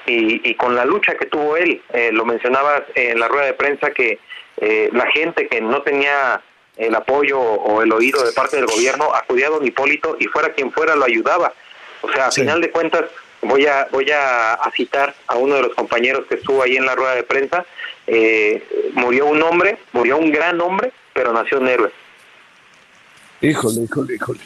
[0.07, 1.83] y, con la lucha que tuvo él.
[1.93, 4.19] Eh, lo mencionabas en la rueda de prensa que
[4.61, 6.42] eh, la gente que no tenía
[6.77, 10.53] el apoyo o el oído de parte del gobierno acudía a don Hipólito y fuera
[10.53, 11.53] quien fuera lo ayudaba.
[12.03, 13.05] O sea, a final de cuentas
[13.42, 16.94] voy a voy a, citar a uno de los compañeros que estuvo ahí en la
[16.94, 17.64] rueda de prensa
[18.07, 21.90] eh, murió un hombre murió un gran hombre pero nació un héroe.
[23.40, 24.40] Híjole híjole híjole.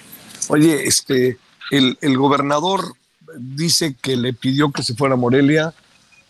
[0.49, 1.39] Oye este
[1.71, 2.81] el, el gobernador
[3.37, 5.73] dice que le pidió que se fuera a Morelia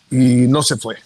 [0.09, 0.97] y no se fue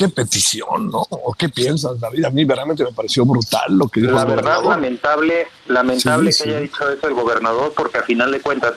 [0.00, 1.06] qué petición, ¿no?
[1.10, 2.24] ¿O qué piensas, David?
[2.24, 6.60] A mí realmente me pareció brutal lo que dijo La verdad, lamentable, lamentable que haya
[6.60, 8.76] dicho eso el gobernador, porque a final de cuentas,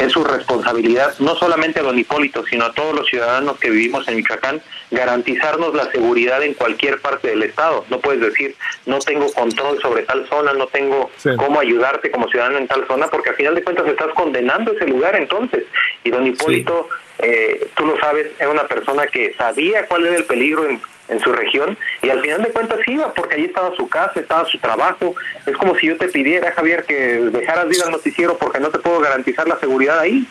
[0.00, 4.08] es su responsabilidad, no solamente a don Hipólito, sino a todos los ciudadanos que vivimos
[4.08, 4.60] en Michoacán,
[4.94, 7.84] garantizarnos la seguridad en cualquier parte del Estado.
[7.90, 12.58] No puedes decir, no tengo control sobre tal zona, no tengo cómo ayudarte como ciudadano
[12.58, 15.64] en tal zona, porque al final de cuentas estás condenando ese lugar entonces.
[16.02, 16.88] Y don Hipólito,
[17.18, 21.20] eh, tú lo sabes, era una persona que sabía cuál era el peligro en en
[21.20, 24.58] su región y al final de cuentas iba porque allí estaba su casa, estaba su
[24.58, 25.14] trabajo.
[25.46, 28.70] Es como si yo te pidiera, Javier, que dejaras de ir al noticiero porque no
[28.70, 30.26] te puedo garantizar la seguridad ahí.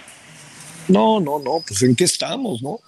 [0.87, 2.79] No, no, no, pues en qué estamos, ¿no?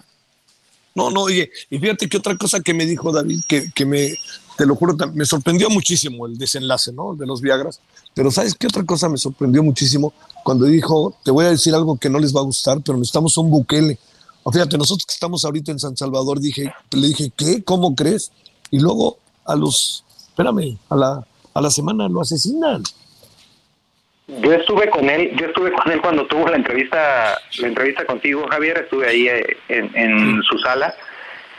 [0.96, 4.14] No, no, oye, y fíjate que otra cosa que me dijo David, que, que me,
[4.56, 7.14] te lo juro, me sorprendió muchísimo el desenlace, ¿no?
[7.14, 7.80] De los Viagras.
[8.14, 10.14] Pero ¿sabes qué otra cosa me sorprendió muchísimo?
[10.42, 13.36] Cuando dijo, te voy a decir algo que no les va a gustar, pero necesitamos
[13.36, 13.98] un Bukele.
[14.42, 17.62] O fíjate, nosotros que estamos ahorita en San Salvador, dije, le dije, ¿qué?
[17.62, 18.32] ¿Cómo crees?
[18.70, 22.82] Y luego a los, espérame, a la, a la semana lo asesinan.
[24.28, 28.48] Yo estuve con él, yo estuve con él cuando tuvo la entrevista, la entrevista contigo,
[28.50, 30.92] Javier, estuve ahí eh, en, su sala,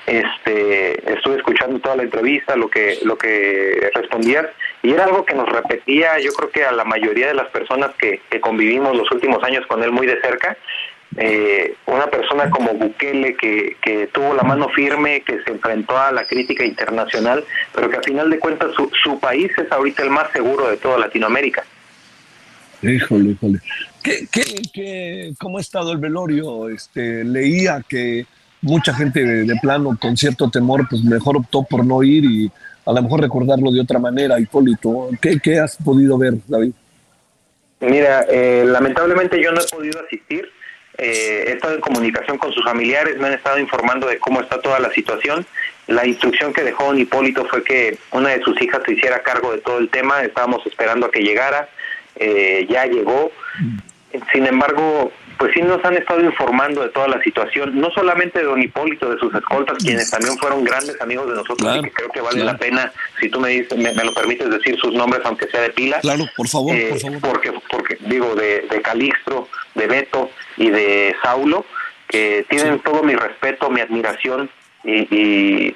[0.05, 4.47] este, estuve escuchando toda la entrevista, lo que, lo que respondías,
[4.84, 7.91] y era algo que nos repetía, yo creo que a la mayoría de las personas
[7.97, 10.57] que, que convivimos los últimos años con él muy de cerca,
[11.15, 16.11] eh, una persona como Bukele que, que, tuvo la mano firme, que se enfrentó a
[16.11, 20.09] la crítica internacional, pero que a final de cuentas su, su país es ahorita el
[20.09, 21.63] más seguro de toda Latinoamérica.
[22.82, 23.59] Híjole, híjole.
[24.03, 26.69] ¿Qué, qué, qué, cómo ha estado el velorio?
[26.69, 28.25] Este, leía que
[28.61, 32.51] mucha gente de, plano con cierto temor, pues mejor optó por no ir y
[32.86, 35.09] a lo mejor recordarlo de otra manera, Hipólito.
[35.21, 36.71] ¿Qué, qué has podido ver, David?
[37.80, 40.47] Mira, eh, lamentablemente yo no he podido asistir
[40.97, 44.59] eh, he estado en comunicación con sus familiares, me han estado informando de cómo está
[44.59, 45.45] toda la situación.
[45.86, 49.51] La instrucción que dejó don Hipólito fue que una de sus hijas se hiciera cargo
[49.51, 51.69] de todo el tema, estábamos esperando a que llegara,
[52.20, 53.32] eh, ya llegó.
[54.32, 58.45] Sin embargo, pues sí nos han estado informando de toda la situación, no solamente de
[58.45, 62.09] don Hipólito, de sus escoltas, quienes también fueron grandes amigos de nosotros y que creo
[62.09, 65.47] que vale la pena, si tú me dices, me, lo permites decir sus nombres, aunque
[65.47, 65.99] sea de pila.
[65.99, 67.20] Claro, por favor, por eh, favor.
[67.22, 71.65] Porque, porque digo, de, de Calixto, de Beto y de Saulo,
[72.07, 74.49] que tienen todo mi respeto, mi admiración,
[74.84, 75.76] y,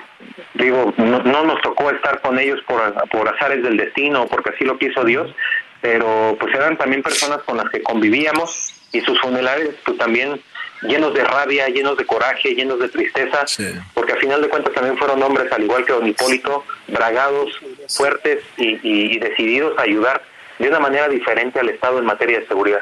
[0.53, 2.79] digo, no, no, nos tocó estar con ellos por,
[3.09, 5.35] por azares del destino, porque así lo quiso Dios,
[5.81, 10.41] pero pues eran también personas con las que convivíamos y sus funerales pues también
[10.83, 13.45] llenos de rabia, llenos de coraje, llenos de tristeza,
[13.93, 17.51] porque al final de cuentas también fueron hombres, al igual que don Hipólito, bragados,
[17.87, 20.23] fuertes y, decididos a ayudar
[20.59, 22.81] de una manera diferente al Estado en materia de seguridad.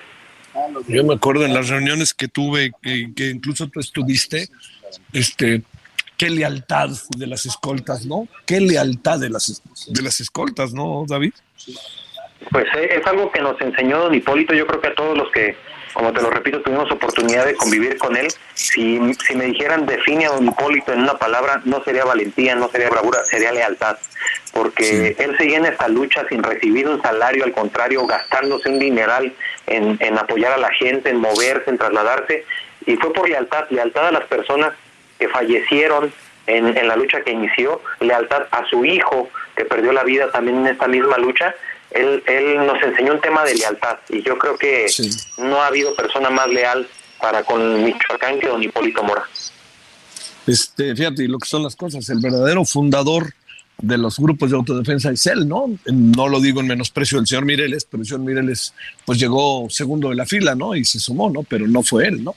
[0.87, 4.49] Yo me acuerdo en las reuniones que tuve, que, que incluso tú estuviste,
[5.13, 5.61] este,
[6.17, 8.27] qué lealtad de las escoltas, ¿no?
[8.45, 11.33] Qué lealtad de las, de las escoltas, ¿no, David?
[12.51, 15.31] Pues eh, es algo que nos enseñó don Hipólito, yo creo que a todos los
[15.31, 15.55] que
[15.93, 18.27] como te lo repito, tuvimos oportunidad de convivir con él.
[18.53, 22.69] Si, si me dijeran define a don Hipólito en una palabra, no sería valentía, no
[22.69, 23.97] sería bravura, sería lealtad.
[24.53, 29.33] Porque él seguía en esta lucha sin recibir un salario, al contrario, gastándose un dineral
[29.67, 32.45] en, en apoyar a la gente, en moverse, en trasladarse.
[32.85, 34.73] Y fue por lealtad, lealtad a las personas
[35.17, 36.13] que fallecieron
[36.47, 40.59] en, en la lucha que inició, lealtad a su hijo que perdió la vida también
[40.59, 41.53] en esta misma lucha
[41.91, 44.87] él, él nos enseñó un tema de lealtad y yo creo que
[45.37, 46.87] no ha habido persona más leal
[47.19, 49.23] para con Michoacán que don Hipólito Mora.
[50.47, 53.33] Este, fíjate lo que son las cosas, el verdadero fundador
[53.81, 55.67] de los grupos de autodefensa es él, ¿no?
[55.85, 58.73] No lo digo en menosprecio del señor Mireles, pero el señor Mireles
[59.05, 60.75] pues llegó segundo de la fila, ¿no?
[60.75, 61.43] Y se sumó, ¿no?
[61.43, 62.35] Pero no fue él, ¿no?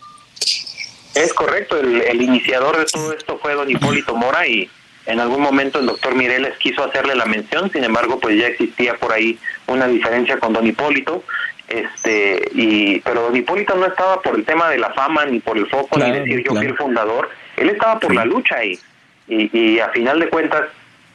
[1.14, 4.70] Es correcto, el, el iniciador de todo esto fue don Hipólito Mora y
[5.06, 8.94] en algún momento el doctor Mireles quiso hacerle la mención, sin embargo, pues ya existía
[8.94, 11.24] por ahí una diferencia con don Hipólito,
[11.68, 15.58] este, y, pero don Hipólito no estaba por el tema de la fama, ni por
[15.58, 18.78] el foco, ni decir yo fui el fundador, él estaba por la lucha ahí,
[19.28, 20.62] y, y a final de cuentas,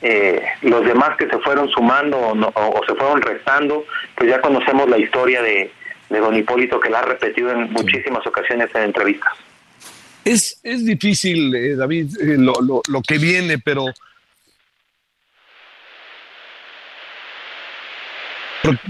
[0.01, 3.85] eh, los demás que se fueron sumando o, se fueron restando,
[4.15, 5.71] pues ya conocemos la historia de,
[6.09, 9.33] de don Hipólito que la ha repetido en muchísimas ocasiones en entrevistas.
[10.27, 13.85] Es, es difícil, eh, David, eh, lo, lo, lo, que viene, pero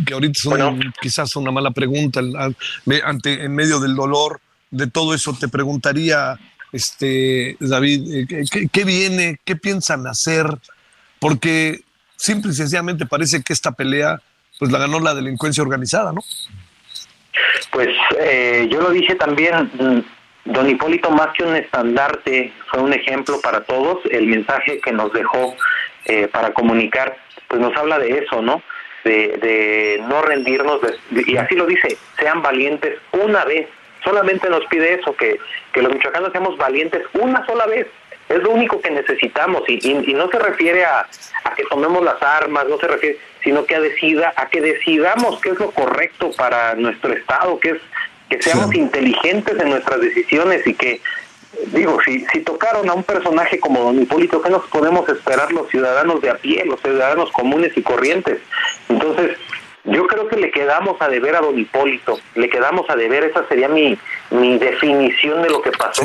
[0.03, 0.47] que ahorita es
[0.99, 2.21] quizás una mala pregunta.
[3.03, 6.39] Ante, en medio del dolor de todo eso te preguntaría
[6.73, 10.47] este David eh, ¿qué, ¿qué, viene qué piensan hacer
[11.19, 11.81] porque
[12.17, 14.21] simple y sencillamente parece que esta pelea
[14.59, 16.21] pues la ganó la delincuencia organizada no
[17.71, 17.87] pues
[18.19, 19.71] eh, yo lo dije también
[20.47, 23.99] Don Hipólito, más que un estandarte, fue un ejemplo para todos.
[24.09, 25.55] El mensaje que nos dejó
[26.05, 27.17] eh, para comunicar,
[27.49, 28.61] pues nos habla de eso, ¿no?
[29.03, 30.81] De, no rendirnos,
[31.11, 33.69] y así lo dice, sean valientes una vez,
[34.03, 35.39] solamente nos pide eso, que,
[35.71, 37.87] que los michoacanos seamos valientes una sola vez.
[38.27, 41.07] Es lo único que necesitamos y, y, no se refiere a,
[41.45, 45.39] a, que tomemos las armas, no se refiere, sino que a decida, a que decidamos
[45.39, 47.81] qué es lo correcto para nuestro estado, que es
[48.29, 51.01] que seamos inteligentes en nuestras decisiones y que
[51.67, 55.69] digo, si, si tocaron a un personaje como don Hipólito, ¿qué nos podemos esperar los
[55.69, 58.39] ciudadanos de a pie, los ciudadanos comunes y corrientes?
[58.89, 59.37] Entonces,
[59.85, 63.47] yo creo que le quedamos a deber a don Hipólito, le quedamos a deber, esa
[63.47, 63.97] sería mi,
[64.31, 66.03] mi definición de lo que pasó,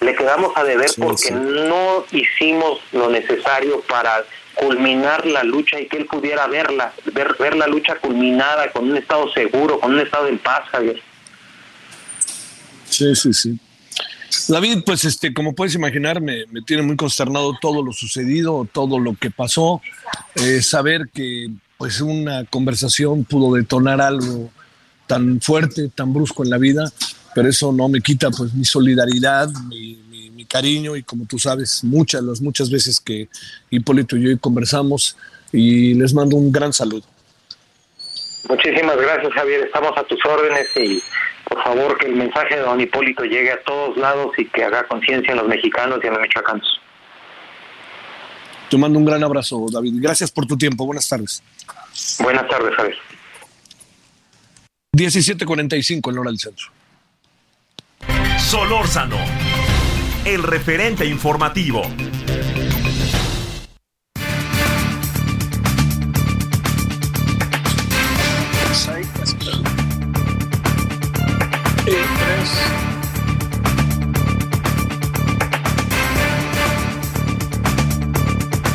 [0.00, 5.98] le quedamos a deber porque no hicimos lo necesario para culminar la lucha y que
[5.98, 10.26] él pudiera verla, ver, ver la lucha culminada con un estado seguro, con un estado
[10.26, 11.00] en paz, Javier.
[12.90, 13.58] Sí, sí, sí.
[14.48, 19.14] David, pues este, como puedes imaginar, me, tiene muy consternado todo lo sucedido, todo lo
[19.14, 19.80] que pasó,
[20.36, 24.50] eh, saber que pues una conversación pudo detonar algo
[25.06, 26.84] tan fuerte, tan brusco en la vida,
[27.34, 29.98] pero eso no me quita pues mi solidaridad, mi,
[30.48, 33.28] cariño y como tú sabes, muchas, las muchas veces que
[33.70, 35.16] Hipólito y yo conversamos
[35.52, 37.04] y les mando un gran saludo.
[38.48, 41.00] Muchísimas gracias Javier, estamos a tus órdenes y
[41.50, 44.86] por favor que el mensaje de don Hipólito llegue a todos lados y que haga
[44.86, 46.80] conciencia en los mexicanos y en los michoacanos.
[48.70, 49.94] Te mando un gran abrazo, David.
[49.96, 50.86] Gracias por tu tiempo.
[50.86, 51.42] Buenas tardes.
[52.20, 52.96] Buenas tardes, Javier.
[54.96, 56.66] 17:45 en hora del centro.
[58.38, 59.18] Solórzano,
[60.24, 61.82] el referente informativo.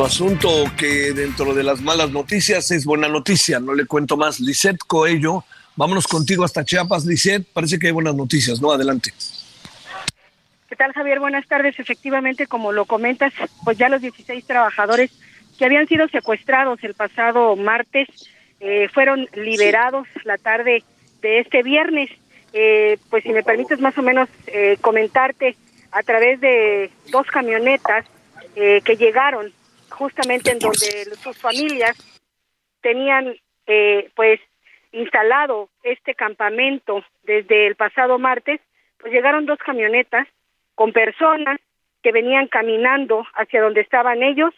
[0.03, 4.41] Asunto que dentro de las malas noticias es buena noticia, no le cuento más.
[4.41, 5.45] Lisette Coello,
[5.77, 7.05] vámonos contigo hasta Chiapas.
[7.05, 8.71] Lisette, parece que hay buenas noticias, ¿no?
[8.71, 9.13] Adelante.
[10.67, 11.19] ¿Qué tal, Javier?
[11.19, 11.79] Buenas tardes.
[11.79, 13.33] Efectivamente, como lo comentas,
[13.63, 15.11] pues ya los 16 trabajadores
[15.57, 18.09] que habían sido secuestrados el pasado martes
[18.59, 20.83] eh, fueron liberados la tarde
[21.21, 22.09] de este viernes.
[22.51, 25.55] Eh, pues si me permites más o menos eh, comentarte
[25.91, 28.05] a través de dos camionetas
[28.55, 29.51] que llegaron
[29.95, 31.95] justamente en donde sus familias
[32.81, 33.35] tenían
[33.65, 34.39] eh, pues
[34.91, 38.61] instalado este campamento desde el pasado martes,
[38.99, 40.27] pues llegaron dos camionetas
[40.75, 41.59] con personas
[42.03, 44.53] que venían caminando hacia donde estaban ellos.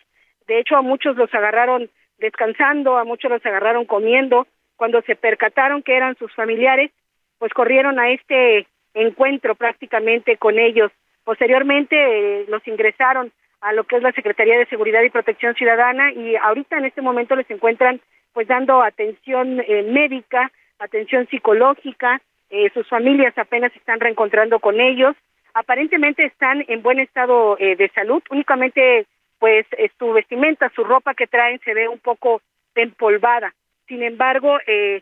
[0.47, 4.47] De hecho, a muchos los agarraron descansando, a muchos los agarraron comiendo.
[4.75, 6.91] Cuando se percataron que eran sus familiares,
[7.39, 10.91] pues corrieron a este encuentro prácticamente con ellos.
[11.23, 13.31] Posteriormente eh, los ingresaron
[13.61, 17.01] a lo que es la Secretaría de Seguridad y Protección Ciudadana y ahorita en este
[17.01, 18.01] momento les encuentran
[18.33, 24.79] pues dando atención eh, médica, atención psicológica, eh, sus familias apenas se están reencontrando con
[24.79, 25.15] ellos,
[25.53, 29.07] aparentemente están en buen estado eh, de salud, únicamente
[29.39, 29.65] pues
[29.97, 32.41] su vestimenta, su ropa que traen se ve un poco
[32.75, 33.53] empolvada,
[33.87, 34.57] sin embargo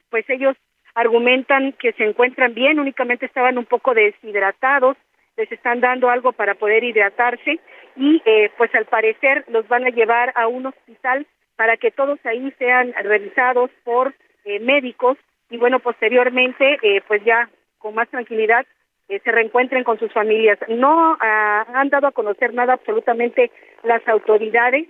[0.09, 0.55] pues ellos
[0.93, 4.97] argumentan que se encuentran bien, únicamente estaban un poco deshidratados,
[5.37, 7.59] les están dando algo para poder hidratarse
[7.95, 12.19] y eh, pues al parecer los van a llevar a un hospital para que todos
[12.25, 14.13] ahí sean revisados por
[14.45, 15.17] eh, médicos
[15.49, 18.65] y bueno posteriormente eh, pues ya con más tranquilidad
[19.07, 20.57] se reencuentren con sus familias.
[20.67, 23.51] No ah, han dado a conocer nada absolutamente
[23.83, 24.87] las autoridades,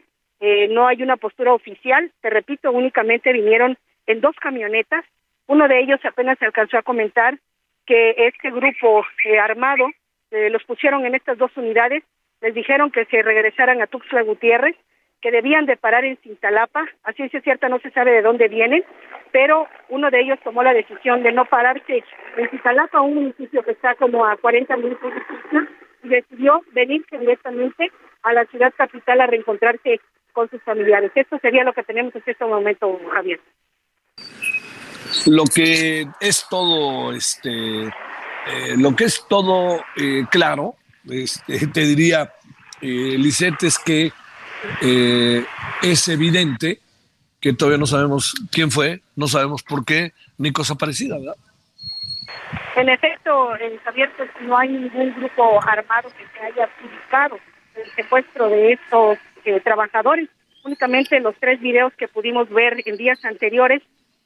[0.70, 5.04] no hay una postura oficial, te repito, únicamente vinieron en dos camionetas,
[5.48, 7.38] uno de ellos apenas se alcanzó a comentar
[7.86, 9.04] que este grupo
[9.42, 9.90] armado
[10.32, 12.04] los pusieron en estas dos unidades
[12.42, 14.76] les dijeron que se regresaran a Tuxtla Gutiérrez,
[15.22, 18.84] que debían de parar en Cintalapa, a ciencia cierta no se sabe de dónde vienen,
[19.32, 22.04] pero uno de ellos tomó la decisión de no pararse
[22.38, 25.60] en Cintalapa, un municipio que está como a 40 minutos de
[26.04, 30.00] y decidió venirse directamente a la ciudad capital a reencontrarse
[30.34, 31.12] con sus familiares.
[31.16, 33.40] Esto sería lo que tenemos en este momento, Javier.
[35.26, 37.50] Lo que es todo, este,
[38.48, 40.76] eh, lo que es todo eh, claro
[41.10, 42.32] este, te diría,
[42.82, 43.18] eh,
[43.62, 44.12] es que
[44.82, 45.46] eh,
[45.82, 46.80] es evidente
[47.40, 51.36] que todavía no sabemos quién fue, no sabemos por qué, ni cosa parecida, ¿verdad?
[52.76, 53.52] En efecto,
[53.84, 57.40] Javier, pues, no hay ningún grupo armado que se haya publicado
[57.76, 60.28] el secuestro de estos eh, trabajadores.
[60.64, 63.82] Únicamente los tres videos que pudimos ver en días anteriores,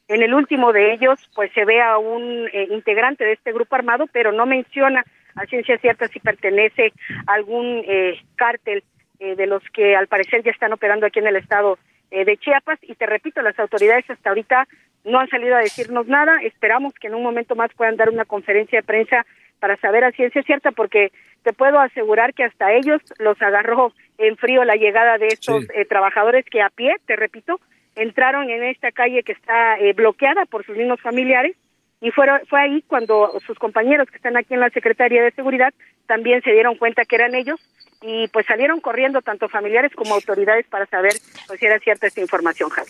[0.09, 3.75] en el último de ellos, pues se ve a un eh, integrante de este grupo
[3.75, 5.05] armado, pero no menciona
[5.35, 6.91] a ciencia cierta si pertenece
[7.27, 8.83] a algún eh, cártel
[9.19, 11.77] eh, de los que al parecer ya están operando aquí en el estado
[12.11, 12.79] eh, de Chiapas.
[12.81, 14.67] Y te repito, las autoridades hasta ahorita
[15.05, 16.41] no han salido a decirnos nada.
[16.41, 19.25] Esperamos que en un momento más puedan dar una conferencia de prensa
[19.59, 21.11] para saber a ciencia cierta, porque
[21.43, 25.85] te puedo asegurar que hasta ellos los agarró en frío la llegada de estos eh,
[25.85, 27.59] trabajadores que a pie, te repito,
[27.99, 31.55] entraron en esta calle que está eh, bloqueada por sus mismos familiares
[32.01, 35.73] y fueron, fue ahí cuando sus compañeros que están aquí en la Secretaría de Seguridad
[36.07, 37.59] también se dieron cuenta que eran ellos
[38.01, 41.13] y pues salieron corriendo tanto familiares como autoridades para saber
[41.47, 42.89] pues, si era cierta esta información, Javi.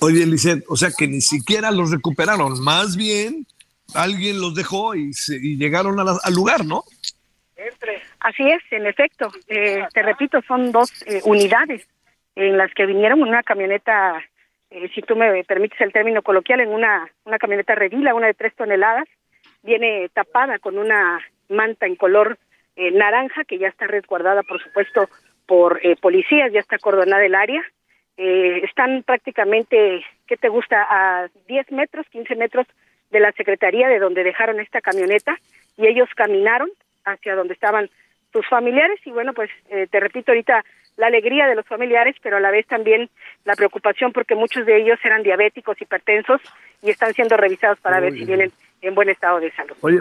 [0.00, 3.46] Oye, Lisset, o sea que ni siquiera los recuperaron, más bien
[3.94, 6.84] alguien los dejó y, se, y llegaron al lugar, ¿no?
[8.18, 9.32] Así es, en efecto.
[9.48, 11.86] Eh, te repito, son dos eh, unidades
[12.34, 14.22] en las que vinieron una camioneta,
[14.70, 18.34] eh, si tú me permites el término coloquial, en una, una camioneta redila, una de
[18.34, 19.08] tres toneladas,
[19.62, 22.38] viene tapada con una manta en color
[22.74, 25.08] naranja que ya está resguardada, por supuesto,
[25.46, 27.62] por policías, ya está acordonada el área.
[28.16, 30.86] están prácticamente, ¿qué te gusta?
[30.88, 32.66] A 10 metros, 15 metros
[33.12, 35.36] de la Secretaría de donde dejaron esta camioneta
[35.76, 36.70] y ellos caminaron
[37.04, 37.88] hacia donde estaban
[38.32, 40.64] sus familiares y bueno, pues eh, te repito ahorita
[40.96, 43.08] la alegría de los familiares, pero a la vez también
[43.44, 46.40] la preocupación porque muchos de ellos eran diabéticos, hipertensos
[46.82, 49.76] y están siendo revisados para ver si vienen en buen estado de salud.
[49.80, 50.00] Oye,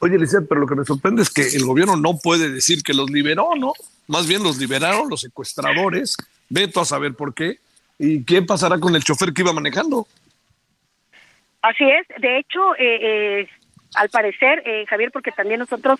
[0.00, 0.18] oye,
[0.48, 3.54] pero lo que me sorprende es que el gobierno no puede decir que los liberó,
[3.56, 3.72] ¿no?
[4.08, 6.16] Más bien los liberaron los secuestradores,
[6.48, 7.58] veto a saber por qué.
[7.98, 10.06] ¿Y qué pasará con el chofer que iba manejando?
[11.62, 13.48] Así es, de hecho, eh, eh,
[13.96, 15.98] al parecer, eh, Javier, porque también nosotros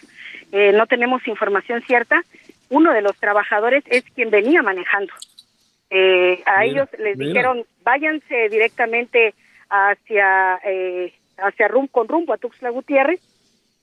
[0.53, 2.22] eh, no tenemos información cierta,
[2.69, 5.12] uno de los trabajadores es quien venía manejando.
[5.91, 9.35] Eh, a ellos les dijeron, váyanse directamente
[9.69, 10.61] hacia,
[11.39, 13.21] hacia rumbo, con rumbo a Tuxtla Gutiérrez.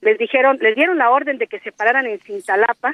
[0.02, 2.94] Les dijeron, les dieron la orden de que se pararan en Cintalapa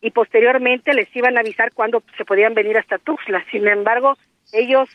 [0.00, 3.44] y posteriormente les iban a avisar cuándo se podían venir hasta Tuxtla.
[3.50, 4.16] Sin embargo,
[4.52, 4.88] ellos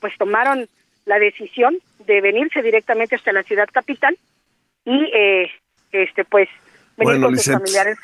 [0.00, 0.68] pues tomaron
[1.04, 4.16] la decisión de venirse directamente hasta la ciudad capital
[4.84, 5.50] y eh,
[5.92, 6.48] este pues
[6.96, 7.98] venir con sus familiares.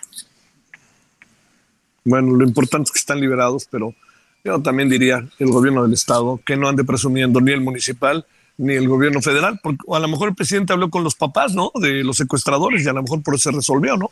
[2.09, 3.95] Bueno, lo importante es que están liberados, pero
[4.43, 8.25] yo también diría el gobierno del estado que no ande presumiendo ni el municipal
[8.57, 11.71] ni el gobierno federal, porque a lo mejor el presidente habló con los papás, ¿no?
[11.75, 14.11] De los secuestradores y a lo mejor por eso se resolvió, ¿no?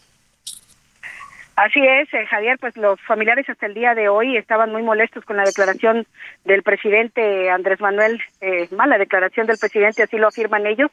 [1.56, 5.24] Así es, eh, Javier, pues los familiares hasta el día de hoy estaban muy molestos
[5.24, 6.06] con la declaración
[6.44, 10.90] del presidente Andrés Manuel, eh, mala declaración del presidente, así lo afirman ellos,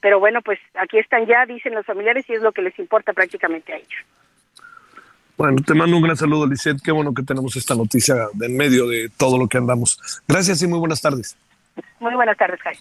[0.00, 3.14] pero bueno, pues aquí están ya, dicen los familiares, y es lo que les importa
[3.14, 4.04] prácticamente a ellos.
[5.36, 6.80] Bueno, te mando un gran saludo, Lisette.
[6.82, 9.98] Qué bueno que tenemos esta noticia en medio de todo lo que andamos.
[10.28, 11.36] Gracias y muy buenas tardes.
[12.00, 12.76] Muy buenas tardes, Jai.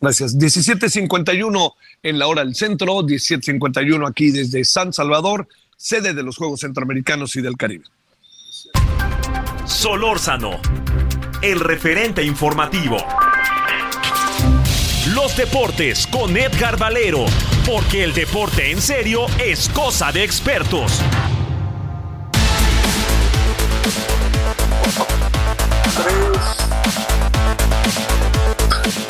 [0.00, 0.38] Gracias.
[0.38, 6.60] 17.51 en la hora del centro, 17.51 aquí desde San Salvador, sede de los Juegos
[6.60, 7.84] Centroamericanos y del Caribe.
[9.64, 10.60] Solórzano,
[11.42, 12.98] el referente informativo.
[15.14, 17.26] Los deportes con Edgar Valero,
[17.64, 21.00] porque el deporte en serio es cosa de expertos.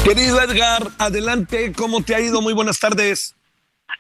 [0.05, 2.43] Querido Edgar, adelante, ¿cómo te ha ido?
[2.43, 3.35] Muy buenas tardes.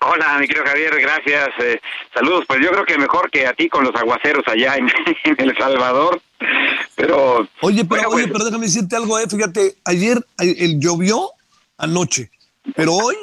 [0.01, 1.49] Hola, mi querido Javier, gracias.
[1.61, 1.81] Eh,
[2.13, 2.45] saludos.
[2.47, 4.89] Pues yo creo que mejor que a ti con los aguaceros allá en,
[5.39, 6.21] El Salvador.
[6.95, 7.49] Pero.
[7.61, 9.25] Oye, pero, oye, pero déjame decirte algo, eh.
[9.29, 11.31] Fíjate, ayer el, llovió
[11.79, 12.31] anoche,
[12.75, 13.17] pero hoy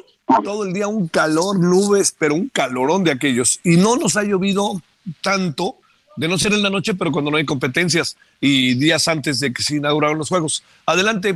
[0.43, 3.59] todo el día un calor, nubes, pero un calorón de aquellos.
[3.63, 4.81] Y no nos ha llovido
[5.21, 5.77] tanto,
[6.15, 9.51] de no ser en la noche, pero cuando no hay competencias y días antes de
[9.51, 10.63] que se inauguraron los Juegos.
[10.85, 11.35] Adelante.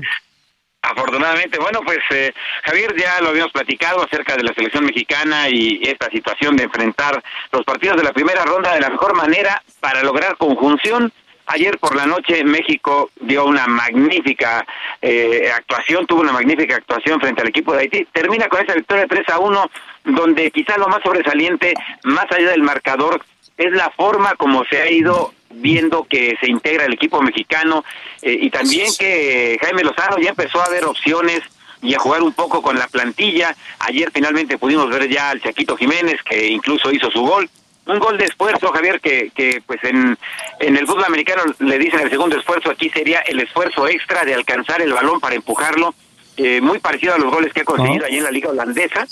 [0.81, 2.31] Afortunadamente, bueno, pues eh,
[2.63, 7.21] Javier ya lo habíamos platicado acerca de la selección mexicana y esta situación de enfrentar
[7.51, 11.11] los partidos de la primera ronda de la mejor manera para lograr conjunción
[11.47, 14.65] Ayer por la noche México dio una magnífica
[15.01, 18.05] eh, actuación, tuvo una magnífica actuación frente al equipo de Haití.
[18.11, 19.71] Termina con esa victoria de 3 a 1,
[20.03, 21.73] donde quizás lo más sobresaliente,
[22.03, 23.23] más allá del marcador,
[23.55, 27.85] es la forma como se ha ido viendo que se integra el equipo mexicano
[28.21, 31.41] eh, y también que Jaime Lozano ya empezó a ver opciones
[31.81, 33.55] y a jugar un poco con la plantilla.
[33.79, 37.49] Ayer finalmente pudimos ver ya al Chaquito Jiménez, que incluso hizo su gol
[37.87, 40.17] un gol de esfuerzo, Javier, que, que pues en,
[40.59, 44.33] en el fútbol americano le dicen el segundo esfuerzo, aquí sería el esfuerzo extra de
[44.33, 45.93] alcanzar el balón para empujarlo,
[46.37, 49.07] eh, muy parecido a los goles que ha conseguido allí en la liga holandesa.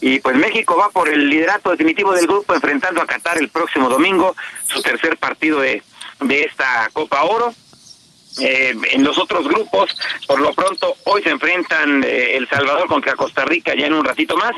[0.00, 3.88] Y pues México va por el liderato definitivo del grupo, enfrentando a Qatar el próximo
[3.88, 4.34] domingo,
[4.66, 5.82] su tercer partido de,
[6.20, 7.54] de esta Copa Oro.
[8.40, 9.94] Eh, en los otros grupos,
[10.26, 14.04] por lo pronto, hoy se enfrentan eh, El Salvador contra Costa Rica ya en un
[14.04, 14.54] ratito más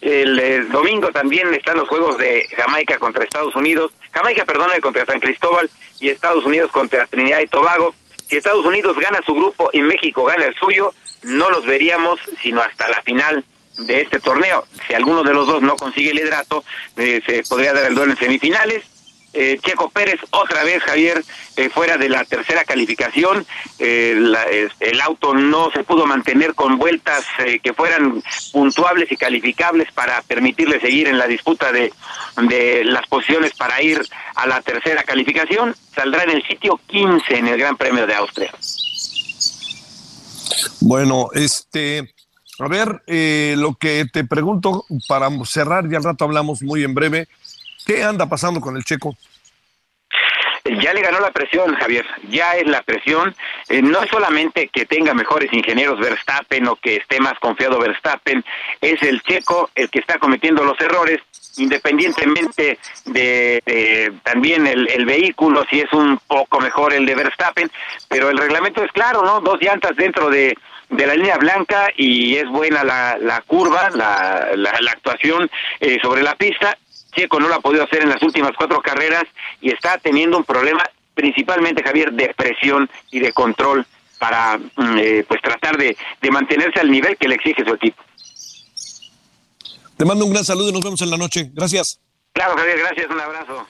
[0.00, 5.20] el, domingo también están los juegos de Jamaica contra Estados Unidos, Jamaica, perdona, contra San
[5.20, 5.70] Cristóbal
[6.00, 7.94] y Estados Unidos contra Trinidad y Tobago.
[8.28, 10.92] Si Estados Unidos gana su grupo y México gana el suyo,
[11.22, 13.44] no los veríamos sino hasta la final
[13.78, 14.66] de este torneo.
[14.86, 16.64] Si alguno de los dos no consigue el hidrato,
[16.96, 18.84] eh, se podría dar el duelo en semifinales.
[19.36, 21.22] Eh, Checo Pérez otra vez, Javier,
[21.56, 23.46] eh, fuera de la tercera calificación.
[23.78, 27.24] el auto no se pudo mantener con vueltas
[27.62, 28.22] que fueran
[28.52, 31.92] puntuables y calificables para permitirle seguir en la disputa de,
[32.48, 34.00] de las posiciones para ir
[34.34, 35.74] a la tercera calificación.
[35.94, 38.52] Saldrá en el sitio 15 en el Gran Premio de Austria.
[40.80, 42.14] Bueno, este,
[42.58, 46.94] a ver, eh, lo que te pregunto para cerrar, y al rato hablamos muy en
[46.94, 47.28] breve,
[47.86, 49.16] ¿qué anda pasando con el checo?
[50.82, 53.34] Ya le ganó la presión, Javier, ya es la presión.
[53.68, 58.44] Eh, no es solamente que tenga mejores ingenieros Verstappen o que esté más confiado Verstappen,
[58.80, 61.20] es el checo el que está cometiendo los errores,
[61.56, 67.70] independientemente de, también el, el, vehículo, si es un poco mejor el de Verstappen,
[68.08, 69.40] pero el reglamento es claro, ¿no?
[69.40, 70.56] Dos llantas dentro de,
[70.90, 76.22] de la línea blanca y es buena la, la curva, la, la, actuación eh, sobre
[76.22, 76.76] la pista.
[77.16, 79.24] Checo no lo ha podido hacer en las últimas cuatro carreras
[79.60, 80.82] y está teniendo un problema
[81.14, 83.86] principalmente, Javier, de presión y de control
[84.18, 88.02] para mm, eh, pues tratar de, de mantenerse al nivel que le exige su equipo.
[89.96, 91.50] Te mando un gran saludo y nos vemos en la noche.
[91.54, 92.00] Gracias.
[92.32, 93.10] Claro, Javier, gracias.
[93.10, 93.66] Un abrazo.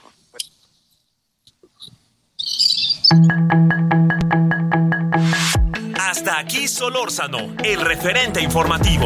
[5.97, 9.05] Hasta aquí Solórzano, el referente informativo.